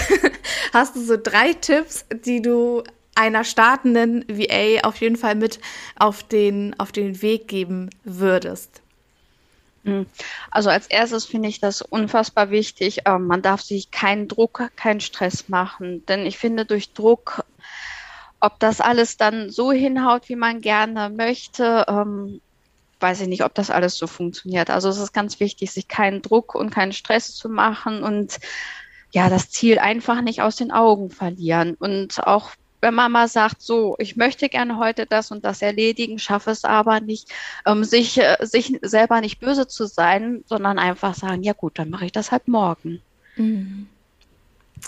hast 0.74 0.96
du 0.96 1.02
so 1.02 1.18
drei 1.22 1.54
Tipps, 1.54 2.06
die 2.26 2.42
du 2.42 2.84
einer 3.16 3.44
startenden 3.44 4.26
VA 4.28 4.88
auf 4.88 4.98
jeden 5.02 5.18
Fall 5.18 5.36
mit 5.36 5.60
auf 5.98 6.24
den, 6.24 6.80
auf 6.80 6.92
den 6.92 7.22
Weg 7.22 7.48
geben 7.48 7.90
würdest? 8.04 8.82
Hm. 9.84 10.06
Also 10.52 10.70
als 10.70 10.88
erstes 10.88 11.26
finde 11.26 11.50
ich 11.50 11.60
das 11.60 11.82
unfassbar 11.82 12.52
wichtig. 12.52 13.02
Ähm, 13.06 13.26
man 13.26 13.42
darf 13.42 13.62
sich 13.62 13.92
keinen 13.92 14.28
Druck, 14.28 14.70
keinen 14.76 15.02
Stress 15.02 15.50
machen. 15.50 16.06
Denn 16.06 16.26
ich 16.26 16.38
finde, 16.38 16.66
durch 16.66 16.94
Druck, 16.94 17.44
ob 18.40 18.60
das 18.60 18.80
alles 18.80 19.18
dann 19.18 19.50
so 19.50 19.72
hinhaut, 19.72 20.30
wie 20.30 20.36
man 20.36 20.62
gerne 20.62 21.10
möchte, 21.10 21.86
ähm, 21.88 22.42
weiß 23.00 23.22
ich 23.22 23.28
nicht, 23.28 23.44
ob 23.44 23.56
das 23.56 23.72
alles 23.72 23.98
so 23.98 24.06
funktioniert. 24.06 24.70
Also 24.70 24.90
es 24.90 25.00
ist 25.00 25.14
ganz 25.14 25.40
wichtig, 25.40 25.72
sich 25.72 25.88
keinen 25.88 26.22
Druck 26.22 26.54
und 26.54 26.70
keinen 26.70 26.94
Stress 26.94 27.34
zu 27.34 27.50
machen 27.50 28.04
und 28.04 28.40
ja, 29.12 29.30
das 29.30 29.50
Ziel 29.50 29.80
einfach 29.80 30.22
nicht 30.22 30.42
aus 30.42 30.56
den 30.56 30.72
Augen 30.72 31.10
verlieren. 31.10 31.76
Und 31.80 32.26
auch 32.26 32.52
wenn 32.82 32.96
Mama 32.96 33.28
sagt, 33.28 33.62
so, 33.62 33.96
ich 34.00 34.16
möchte 34.16 34.50
gerne 34.50 34.78
heute 34.78 35.06
das 35.06 35.32
und 35.32 35.46
das 35.46 35.62
erledigen, 35.62 36.18
schaffe 36.18 36.52
es 36.52 36.64
aber 36.64 37.00
nicht, 37.00 37.30
ähm, 37.66 37.84
sich, 37.84 38.18
äh, 38.18 38.38
sich 38.42 38.80
selber 38.82 39.22
nicht 39.22 39.40
böse 39.40 39.68
zu 39.68 39.86
sein, 39.86 40.44
sondern 40.48 40.80
einfach 40.80 41.14
sagen, 41.14 41.44
ja 41.44 41.54
gut, 41.54 41.78
dann 41.78 41.90
mache 41.90 42.06
ich 42.06 42.12
das 42.12 42.32
halt 42.32 42.48
morgen. 42.48 43.02
Mhm. 43.36 43.88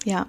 Ja, 0.06 0.28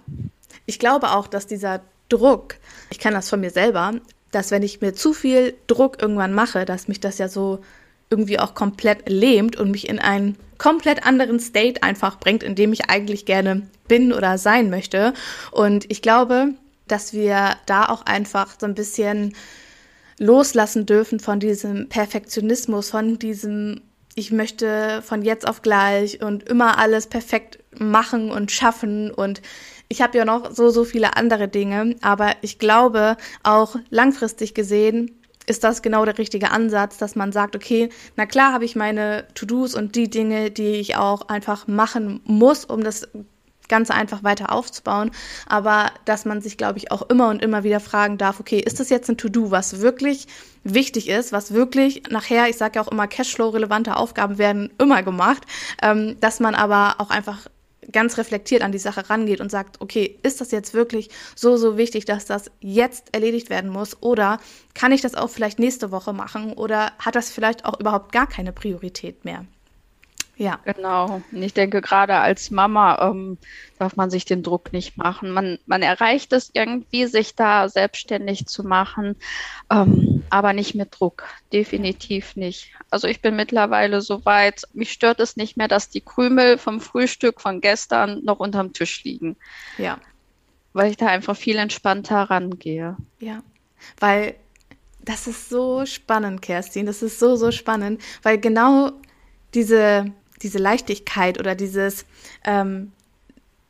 ich 0.66 0.78
glaube 0.78 1.12
auch, 1.12 1.26
dass 1.26 1.46
dieser 1.46 1.80
Druck, 2.10 2.56
ich 2.90 2.98
kann 2.98 3.14
das 3.14 3.30
von 3.30 3.40
mir 3.40 3.50
selber, 3.50 3.94
dass 4.30 4.50
wenn 4.50 4.62
ich 4.62 4.80
mir 4.80 4.92
zu 4.92 5.14
viel 5.14 5.54
Druck 5.66 6.02
irgendwann 6.02 6.34
mache, 6.34 6.64
dass 6.64 6.88
mich 6.88 7.00
das 7.00 7.18
ja 7.18 7.28
so 7.28 7.60
irgendwie 8.10 8.38
auch 8.38 8.54
komplett 8.54 9.08
lähmt 9.08 9.56
und 9.56 9.70
mich 9.70 9.88
in 9.88 9.98
einen 9.98 10.36
komplett 10.64 11.04
anderen 11.04 11.40
State 11.40 11.82
einfach 11.82 12.18
bringt, 12.18 12.42
in 12.42 12.54
dem 12.54 12.72
ich 12.72 12.88
eigentlich 12.88 13.26
gerne 13.26 13.68
bin 13.86 14.14
oder 14.14 14.38
sein 14.38 14.70
möchte. 14.70 15.12
Und 15.50 15.84
ich 15.90 16.00
glaube, 16.00 16.54
dass 16.88 17.12
wir 17.12 17.56
da 17.66 17.84
auch 17.84 18.06
einfach 18.06 18.56
so 18.58 18.64
ein 18.64 18.74
bisschen 18.74 19.34
loslassen 20.18 20.86
dürfen 20.86 21.20
von 21.20 21.38
diesem 21.38 21.90
Perfektionismus, 21.90 22.88
von 22.88 23.18
diesem 23.18 23.82
ich 24.14 24.32
möchte 24.32 25.02
von 25.02 25.20
jetzt 25.20 25.46
auf 25.46 25.60
gleich 25.60 26.22
und 26.22 26.48
immer 26.48 26.78
alles 26.78 27.08
perfekt 27.08 27.58
machen 27.78 28.30
und 28.30 28.50
schaffen 28.50 29.10
und 29.10 29.42
ich 29.88 30.00
habe 30.00 30.16
ja 30.16 30.24
noch 30.24 30.54
so, 30.54 30.70
so 30.70 30.84
viele 30.84 31.16
andere 31.16 31.48
Dinge, 31.48 31.96
aber 32.00 32.30
ich 32.40 32.58
glaube 32.58 33.18
auch 33.42 33.76
langfristig 33.90 34.54
gesehen 34.54 35.10
ist 35.46 35.64
das 35.64 35.82
genau 35.82 36.04
der 36.04 36.18
richtige 36.18 36.50
Ansatz, 36.50 36.96
dass 36.96 37.16
man 37.16 37.32
sagt, 37.32 37.56
okay, 37.56 37.90
na 38.16 38.26
klar 38.26 38.52
habe 38.52 38.64
ich 38.64 38.76
meine 38.76 39.26
To-Dos 39.34 39.74
und 39.74 39.94
die 39.94 40.08
Dinge, 40.08 40.50
die 40.50 40.74
ich 40.74 40.96
auch 40.96 41.28
einfach 41.28 41.66
machen 41.66 42.20
muss, 42.24 42.64
um 42.64 42.82
das 42.82 43.08
Ganze 43.68 43.94
einfach 43.94 44.22
weiter 44.22 44.52
aufzubauen. 44.52 45.10
Aber 45.46 45.90
dass 46.04 46.24
man 46.24 46.40
sich, 46.40 46.56
glaube 46.56 46.78
ich, 46.78 46.90
auch 46.90 47.02
immer 47.08 47.28
und 47.28 47.42
immer 47.42 47.64
wieder 47.64 47.80
fragen 47.80 48.18
darf, 48.18 48.40
okay, 48.40 48.58
ist 48.58 48.80
das 48.80 48.90
jetzt 48.90 49.08
ein 49.08 49.16
To-Do, 49.16 49.50
was 49.50 49.80
wirklich 49.80 50.26
wichtig 50.64 51.08
ist, 51.08 51.32
was 51.32 51.52
wirklich 51.52 52.02
nachher, 52.10 52.48
ich 52.48 52.56
sage 52.56 52.76
ja 52.76 52.82
auch 52.82 52.92
immer, 52.92 53.06
Cashflow-relevante 53.06 53.96
Aufgaben 53.96 54.38
werden 54.38 54.70
immer 54.78 55.02
gemacht, 55.02 55.42
ähm, 55.82 56.16
dass 56.20 56.40
man 56.40 56.54
aber 56.54 56.96
auch 56.98 57.10
einfach 57.10 57.46
ganz 57.92 58.18
reflektiert 58.18 58.62
an 58.62 58.72
die 58.72 58.78
Sache 58.78 59.08
rangeht 59.10 59.40
und 59.40 59.50
sagt, 59.50 59.80
okay, 59.80 60.18
ist 60.22 60.40
das 60.40 60.50
jetzt 60.50 60.74
wirklich 60.74 61.10
so, 61.34 61.56
so 61.56 61.76
wichtig, 61.76 62.04
dass 62.04 62.24
das 62.24 62.50
jetzt 62.60 63.14
erledigt 63.14 63.50
werden 63.50 63.70
muss? 63.70 64.02
Oder 64.02 64.38
kann 64.74 64.92
ich 64.92 65.00
das 65.00 65.14
auch 65.14 65.30
vielleicht 65.30 65.58
nächste 65.58 65.90
Woche 65.90 66.12
machen? 66.12 66.52
Oder 66.52 66.92
hat 66.98 67.14
das 67.14 67.30
vielleicht 67.30 67.64
auch 67.64 67.78
überhaupt 67.78 68.12
gar 68.12 68.26
keine 68.26 68.52
Priorität 68.52 69.24
mehr? 69.24 69.46
Ja. 70.36 70.58
Genau. 70.64 71.20
Und 71.30 71.42
ich 71.42 71.54
denke, 71.54 71.80
gerade 71.80 72.16
als 72.16 72.50
Mama 72.50 73.10
ähm, 73.10 73.38
darf 73.78 73.96
man 73.96 74.10
sich 74.10 74.24
den 74.24 74.42
Druck 74.42 74.72
nicht 74.72 74.96
machen. 74.96 75.30
Man, 75.30 75.58
man 75.66 75.82
erreicht 75.82 76.32
es 76.32 76.50
irgendwie, 76.52 77.06
sich 77.06 77.34
da 77.34 77.68
selbstständig 77.68 78.46
zu 78.46 78.64
machen, 78.64 79.16
ähm, 79.70 80.24
aber 80.30 80.52
nicht 80.52 80.74
mit 80.74 80.98
Druck. 80.98 81.24
Definitiv 81.52 82.36
nicht. 82.36 82.72
Also 82.90 83.06
ich 83.06 83.22
bin 83.22 83.36
mittlerweile 83.36 84.00
so 84.00 84.24
weit, 84.24 84.62
mich 84.72 84.92
stört 84.92 85.20
es 85.20 85.36
nicht 85.36 85.56
mehr, 85.56 85.68
dass 85.68 85.90
die 85.90 86.00
Krümel 86.00 86.58
vom 86.58 86.80
Frühstück 86.80 87.40
von 87.40 87.60
gestern 87.60 88.24
noch 88.24 88.40
unterm 88.40 88.72
Tisch 88.72 89.04
liegen. 89.04 89.36
Ja. 89.78 89.98
Weil 90.72 90.90
ich 90.90 90.96
da 90.96 91.06
einfach 91.06 91.36
viel 91.36 91.56
entspannter 91.56 92.22
rangehe. 92.22 92.96
Ja. 93.20 93.42
Weil 94.00 94.34
das 95.04 95.26
ist 95.26 95.50
so 95.50 95.84
spannend, 95.86 96.42
Kerstin. 96.42 96.86
Das 96.86 97.02
ist 97.02 97.18
so, 97.18 97.36
so 97.36 97.50
spannend, 97.50 98.00
weil 98.22 98.38
genau 98.38 98.92
diese 99.54 100.12
diese 100.42 100.58
Leichtigkeit 100.58 101.38
oder 101.38 101.54
dieses 101.54 102.06
ähm, 102.44 102.92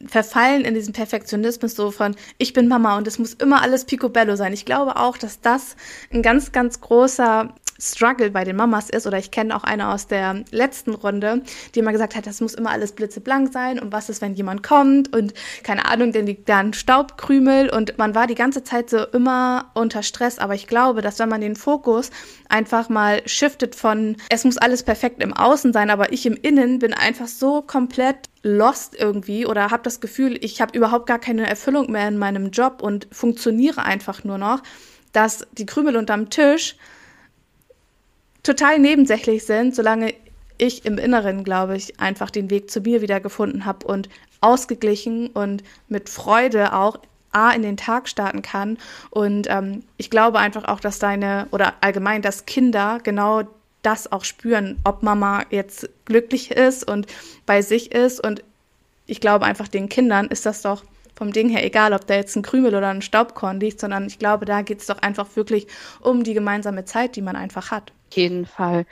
Verfallen 0.06 0.64
in 0.64 0.74
diesen 0.74 0.92
Perfektionismus 0.92 1.74
so 1.74 1.90
von, 1.90 2.14
ich 2.36 2.52
bin 2.52 2.68
Mama 2.68 2.98
und 2.98 3.06
es 3.06 3.18
muss 3.18 3.34
immer 3.34 3.62
alles 3.62 3.84
picobello 3.84 4.36
sein. 4.36 4.52
Ich 4.52 4.64
glaube 4.64 4.96
auch, 4.96 5.16
dass 5.16 5.40
das 5.40 5.76
ein 6.12 6.22
ganz, 6.22 6.52
ganz 6.52 6.80
großer 6.80 7.54
Struggle 7.84 8.30
bei 8.30 8.44
den 8.44 8.56
Mamas 8.56 8.90
ist, 8.90 9.06
oder 9.06 9.18
ich 9.18 9.30
kenne 9.30 9.54
auch 9.54 9.64
eine 9.64 9.90
aus 9.90 10.06
der 10.06 10.44
letzten 10.50 10.94
Runde, 10.94 11.42
die 11.74 11.80
immer 11.80 11.92
gesagt 11.92 12.16
hat, 12.16 12.26
das 12.26 12.40
muss 12.40 12.54
immer 12.54 12.70
alles 12.70 12.92
blitzeblank 12.92 13.52
sein 13.52 13.78
und 13.78 13.92
was 13.92 14.08
ist, 14.08 14.22
wenn 14.22 14.34
jemand 14.34 14.62
kommt 14.62 15.14
und 15.14 15.34
keine 15.62 15.86
Ahnung, 15.86 16.12
dann 16.12 16.26
liegt 16.26 16.48
da 16.48 16.58
ein 16.58 16.72
Staubkrümel 16.72 17.70
und 17.70 17.98
man 17.98 18.14
war 18.14 18.26
die 18.26 18.34
ganze 18.34 18.64
Zeit 18.64 18.90
so 18.90 19.04
immer 19.06 19.70
unter 19.74 20.02
Stress, 20.02 20.38
aber 20.38 20.54
ich 20.54 20.66
glaube, 20.66 21.02
dass 21.02 21.18
wenn 21.18 21.28
man 21.28 21.40
den 21.40 21.56
Fokus 21.56 22.10
einfach 22.48 22.88
mal 22.88 23.22
shiftet 23.26 23.74
von, 23.74 24.16
es 24.30 24.44
muss 24.44 24.56
alles 24.56 24.82
perfekt 24.82 25.22
im 25.22 25.34
Außen 25.34 25.72
sein, 25.72 25.90
aber 25.90 26.12
ich 26.12 26.26
im 26.26 26.34
Innen 26.34 26.78
bin 26.78 26.94
einfach 26.94 27.28
so 27.28 27.62
komplett 27.62 28.28
lost 28.42 28.94
irgendwie 28.98 29.46
oder 29.46 29.70
habe 29.70 29.82
das 29.82 30.00
Gefühl, 30.00 30.38
ich 30.44 30.60
habe 30.60 30.76
überhaupt 30.76 31.06
gar 31.06 31.18
keine 31.18 31.48
Erfüllung 31.48 31.90
mehr 31.90 32.06
in 32.08 32.18
meinem 32.18 32.50
Job 32.50 32.82
und 32.82 33.08
funktioniere 33.10 33.82
einfach 33.84 34.22
nur 34.22 34.38
noch, 34.38 34.62
dass 35.12 35.46
die 35.52 35.66
Krümel 35.66 35.96
unterm 35.96 36.30
Tisch 36.30 36.76
total 38.44 38.78
nebensächlich 38.78 39.44
sind, 39.44 39.74
solange 39.74 40.14
ich 40.56 40.84
im 40.84 40.98
Inneren, 40.98 41.42
glaube 41.42 41.76
ich, 41.76 41.98
einfach 41.98 42.30
den 42.30 42.48
Weg 42.50 42.70
zu 42.70 42.80
mir 42.80 43.00
wieder 43.02 43.18
gefunden 43.18 43.64
habe 43.64 43.86
und 43.86 44.08
ausgeglichen 44.40 45.28
und 45.28 45.64
mit 45.88 46.08
Freude 46.08 46.72
auch 46.72 46.98
A 47.32 47.50
in 47.50 47.62
den 47.62 47.76
Tag 47.76 48.08
starten 48.08 48.42
kann. 48.42 48.78
Und 49.10 49.48
ähm, 49.50 49.82
ich 49.96 50.10
glaube 50.10 50.38
einfach 50.38 50.64
auch, 50.64 50.78
dass 50.78 51.00
deine 51.00 51.48
oder 51.50 51.74
allgemein, 51.80 52.22
dass 52.22 52.46
Kinder 52.46 53.00
genau 53.02 53.42
das 53.82 54.10
auch 54.12 54.24
spüren, 54.24 54.78
ob 54.84 55.02
Mama 55.02 55.44
jetzt 55.50 55.88
glücklich 56.04 56.52
ist 56.52 56.88
und 56.88 57.06
bei 57.46 57.60
sich 57.62 57.92
ist. 57.92 58.24
Und 58.24 58.44
ich 59.06 59.20
glaube 59.20 59.46
einfach, 59.46 59.66
den 59.66 59.88
Kindern 59.88 60.26
ist 60.28 60.46
das 60.46 60.62
doch 60.62 60.84
vom 61.16 61.32
Ding 61.32 61.48
her 61.48 61.64
egal, 61.64 61.92
ob 61.92 62.06
da 62.06 62.14
jetzt 62.14 62.36
ein 62.36 62.42
Krümel 62.42 62.74
oder 62.74 62.88
ein 62.88 63.02
Staubkorn 63.02 63.60
liegt, 63.60 63.80
sondern 63.80 64.06
ich 64.06 64.18
glaube, 64.18 64.46
da 64.46 64.62
geht 64.62 64.80
es 64.80 64.86
doch 64.86 64.98
einfach 64.98 65.36
wirklich 65.36 65.66
um 66.00 66.24
die 66.24 66.34
gemeinsame 66.34 66.84
Zeit, 66.84 67.16
die 67.16 67.22
man 67.22 67.36
einfach 67.36 67.70
hat. 67.70 67.92
Jeden 68.16 68.46
Fall. 68.46 68.86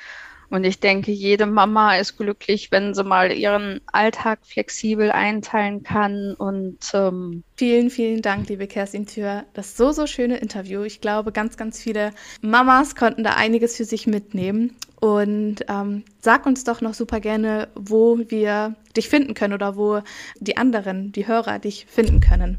Und 0.53 0.65
ich 0.65 0.81
denke, 0.81 1.13
jede 1.13 1.47
Mama 1.47 1.97
ist 1.97 2.19
glücklich, 2.19 2.71
wenn 2.71 2.93
sie 2.93 3.05
mal 3.05 3.33
ihren 3.33 3.81
Alltag 3.91 4.41
flexibel 4.43 5.11
einteilen 5.11 5.83
kann. 5.83 6.35
Und 6.35 6.79
ähm 6.93 7.43
vielen, 7.57 7.89
vielen 7.89 8.21
Dank, 8.21 8.51
liebe 8.51 8.67
Kerstin, 8.67 9.07
für 9.07 9.45
das 9.55 9.79
so, 9.79 9.93
so 9.93 10.07
schöne 10.07 10.37
Interview. 10.37 10.83
Ich 10.83 11.01
glaube, 11.01 11.33
ganz, 11.33 11.57
ganz 11.57 11.81
viele 11.81 12.11
Mamas 12.43 12.97
konnten 12.97 13.25
da 13.25 13.31
einiges 13.31 13.79
für 13.79 13.87
sich 13.87 14.07
mitnehmen. 14.07 14.77
Und 15.01 15.65
ähm, 15.69 16.05
sag 16.21 16.45
uns 16.45 16.65
doch 16.65 16.83
noch 16.83 16.93
super 16.93 17.21
gerne, 17.21 17.69
wo 17.75 18.19
wir 18.19 18.77
dich 18.95 19.09
finden 19.09 19.33
können 19.33 19.55
oder 19.55 19.75
wo 19.79 20.03
die 20.39 20.59
anderen, 20.59 21.13
die 21.13 21.27
Hörer 21.27 21.61
dich 21.61 21.87
finden 21.87 22.21
können. 22.21 22.59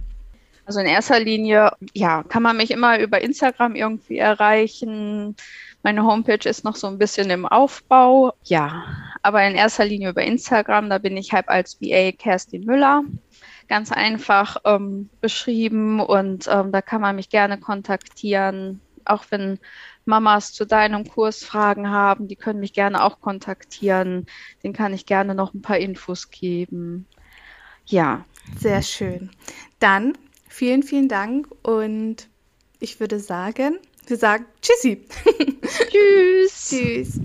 Also 0.65 0.79
in 0.79 0.85
erster 0.85 1.19
Linie, 1.19 1.71
ja, 1.93 2.23
kann 2.23 2.43
man 2.43 2.55
mich 2.55 2.71
immer 2.71 2.99
über 2.99 3.21
Instagram 3.21 3.75
irgendwie 3.75 4.17
erreichen. 4.17 5.35
Meine 5.83 6.03
Homepage 6.03 6.47
ist 6.47 6.63
noch 6.63 6.77
so 6.77 6.87
ein 6.87 6.97
bisschen 6.97 7.29
im 7.29 7.45
Aufbau. 7.45 8.33
Ja, 8.43 8.85
aber 9.21 9.43
in 9.43 9.55
erster 9.55 9.83
Linie 9.83 10.09
über 10.09 10.23
Instagram, 10.23 10.89
da 10.89 10.99
bin 10.99 11.17
ich 11.17 11.33
halb 11.33 11.49
als 11.49 11.81
VA 11.81 12.11
Kerstin 12.13 12.63
Müller. 12.65 13.03
Ganz 13.67 13.91
einfach 13.91 14.57
ähm, 14.63 15.09
beschrieben 15.19 15.99
und 15.99 16.47
ähm, 16.49 16.71
da 16.71 16.81
kann 16.81 17.01
man 17.01 17.15
mich 17.15 17.29
gerne 17.29 17.59
kontaktieren, 17.59 18.81
auch 19.05 19.25
wenn 19.29 19.59
Mamas 20.05 20.53
zu 20.53 20.65
deinem 20.65 21.07
Kurs 21.07 21.43
Fragen 21.43 21.89
haben, 21.89 22.27
die 22.27 22.35
können 22.35 22.59
mich 22.59 22.73
gerne 22.73 23.03
auch 23.03 23.19
kontaktieren. 23.19 24.27
Den 24.63 24.73
kann 24.73 24.93
ich 24.93 25.05
gerne 25.05 25.35
noch 25.35 25.53
ein 25.53 25.61
paar 25.61 25.77
Infos 25.77 26.29
geben. 26.29 27.07
Ja. 27.85 28.25
Sehr 28.57 28.81
schön. 28.81 29.31
Dann 29.79 30.17
vielen, 30.53 30.83
vielen 30.83 31.09
Dank 31.09 31.47
und 31.63 32.27
ich 32.79 32.99
würde 32.99 33.19
sagen, 33.19 33.79
wir 34.05 34.17
sagen 34.17 34.45
Tschüssi. 34.61 35.03
Tschüss. 35.89 36.69
Tschüss. 36.69 37.19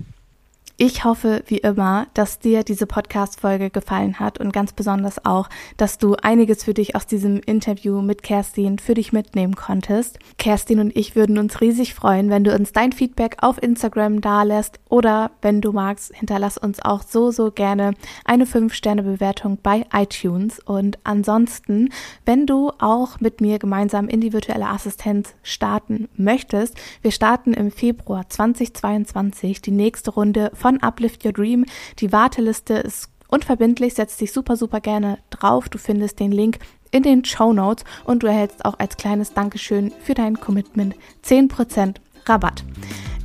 Ich 0.81 1.03
hoffe, 1.03 1.43
wie 1.47 1.57
immer, 1.57 2.07
dass 2.13 2.39
dir 2.39 2.63
diese 2.63 2.87
Podcast-Folge 2.87 3.69
gefallen 3.69 4.17
hat 4.17 4.39
und 4.39 4.53
ganz 4.53 4.71
besonders 4.71 5.25
auch, 5.25 5.49
dass 5.75 5.97
du 5.97 6.15
einiges 6.15 6.63
für 6.63 6.73
dich 6.73 6.95
aus 6.95 7.05
diesem 7.05 7.41
Interview 7.41 8.01
mit 8.01 8.23
Kerstin 8.23 8.79
für 8.79 8.93
dich 8.93 9.11
mitnehmen 9.11 9.57
konntest. 9.57 10.19
Kerstin 10.37 10.79
und 10.79 10.95
ich 10.95 11.17
würden 11.17 11.37
uns 11.37 11.59
riesig 11.59 11.95
freuen, 11.95 12.29
wenn 12.29 12.45
du 12.45 12.55
uns 12.55 12.71
dein 12.71 12.93
Feedback 12.93 13.35
auf 13.41 13.61
Instagram 13.61 14.21
dalässt 14.21 14.79
oder 14.87 15.31
wenn 15.41 15.59
du 15.59 15.73
magst, 15.73 16.15
hinterlass 16.15 16.57
uns 16.57 16.81
auch 16.81 17.03
so, 17.03 17.31
so 17.31 17.51
gerne 17.51 17.93
eine 18.23 18.45
5-Sterne-Bewertung 18.45 19.57
bei 19.61 19.85
iTunes. 19.91 20.61
Und 20.61 20.97
ansonsten, 21.03 21.89
wenn 22.23 22.45
du 22.45 22.71
auch 22.79 23.19
mit 23.19 23.41
mir 23.41 23.59
gemeinsam 23.59 24.07
in 24.07 24.21
die 24.21 24.31
virtuelle 24.31 24.67
Assistenz 24.67 25.33
starten 25.43 26.07
möchtest, 26.15 26.77
wir 27.01 27.11
starten 27.11 27.53
im 27.53 27.69
Februar 27.69 28.29
2022 28.29 29.61
die 29.61 29.71
nächste 29.71 30.11
Runde 30.11 30.51
von 30.53 30.68
von 30.69 30.83
Uplift 30.83 31.25
Your 31.25 31.33
Dream. 31.33 31.65
Die 31.97 32.11
Warteliste 32.11 32.75
ist 32.75 33.09
unverbindlich, 33.27 33.95
setz 33.95 34.17
dich 34.17 34.31
super, 34.31 34.55
super 34.55 34.79
gerne 34.79 35.17
drauf. 35.31 35.67
Du 35.67 35.79
findest 35.79 36.19
den 36.19 36.31
Link 36.31 36.59
in 36.91 37.01
den 37.01 37.25
Show 37.25 37.53
Notes 37.53 37.83
und 38.05 38.21
du 38.21 38.27
erhältst 38.27 38.63
auch 38.65 38.77
als 38.77 38.97
kleines 38.97 39.33
Dankeschön 39.33 39.91
für 40.03 40.13
dein 40.13 40.39
Commitment 40.39 40.95
10% 41.25 41.95
Rabatt. 42.27 42.63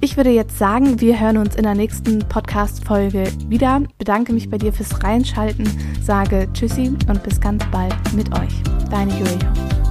Ich 0.00 0.16
würde 0.16 0.30
jetzt 0.30 0.58
sagen, 0.58 1.00
wir 1.00 1.20
hören 1.20 1.36
uns 1.36 1.54
in 1.54 1.64
der 1.64 1.74
nächsten 1.74 2.20
Podcast-Folge 2.28 3.30
wieder. 3.48 3.82
Bedanke 3.98 4.32
mich 4.32 4.48
bei 4.48 4.58
dir 4.58 4.72
fürs 4.72 5.02
Reinschalten, 5.02 5.68
sage 6.02 6.48
Tschüssi 6.54 6.88
und 7.08 7.22
bis 7.22 7.40
ganz 7.40 7.62
bald 7.70 7.94
mit 8.14 8.32
euch. 8.38 8.62
Deine 8.90 9.12
Julia. 9.18 9.83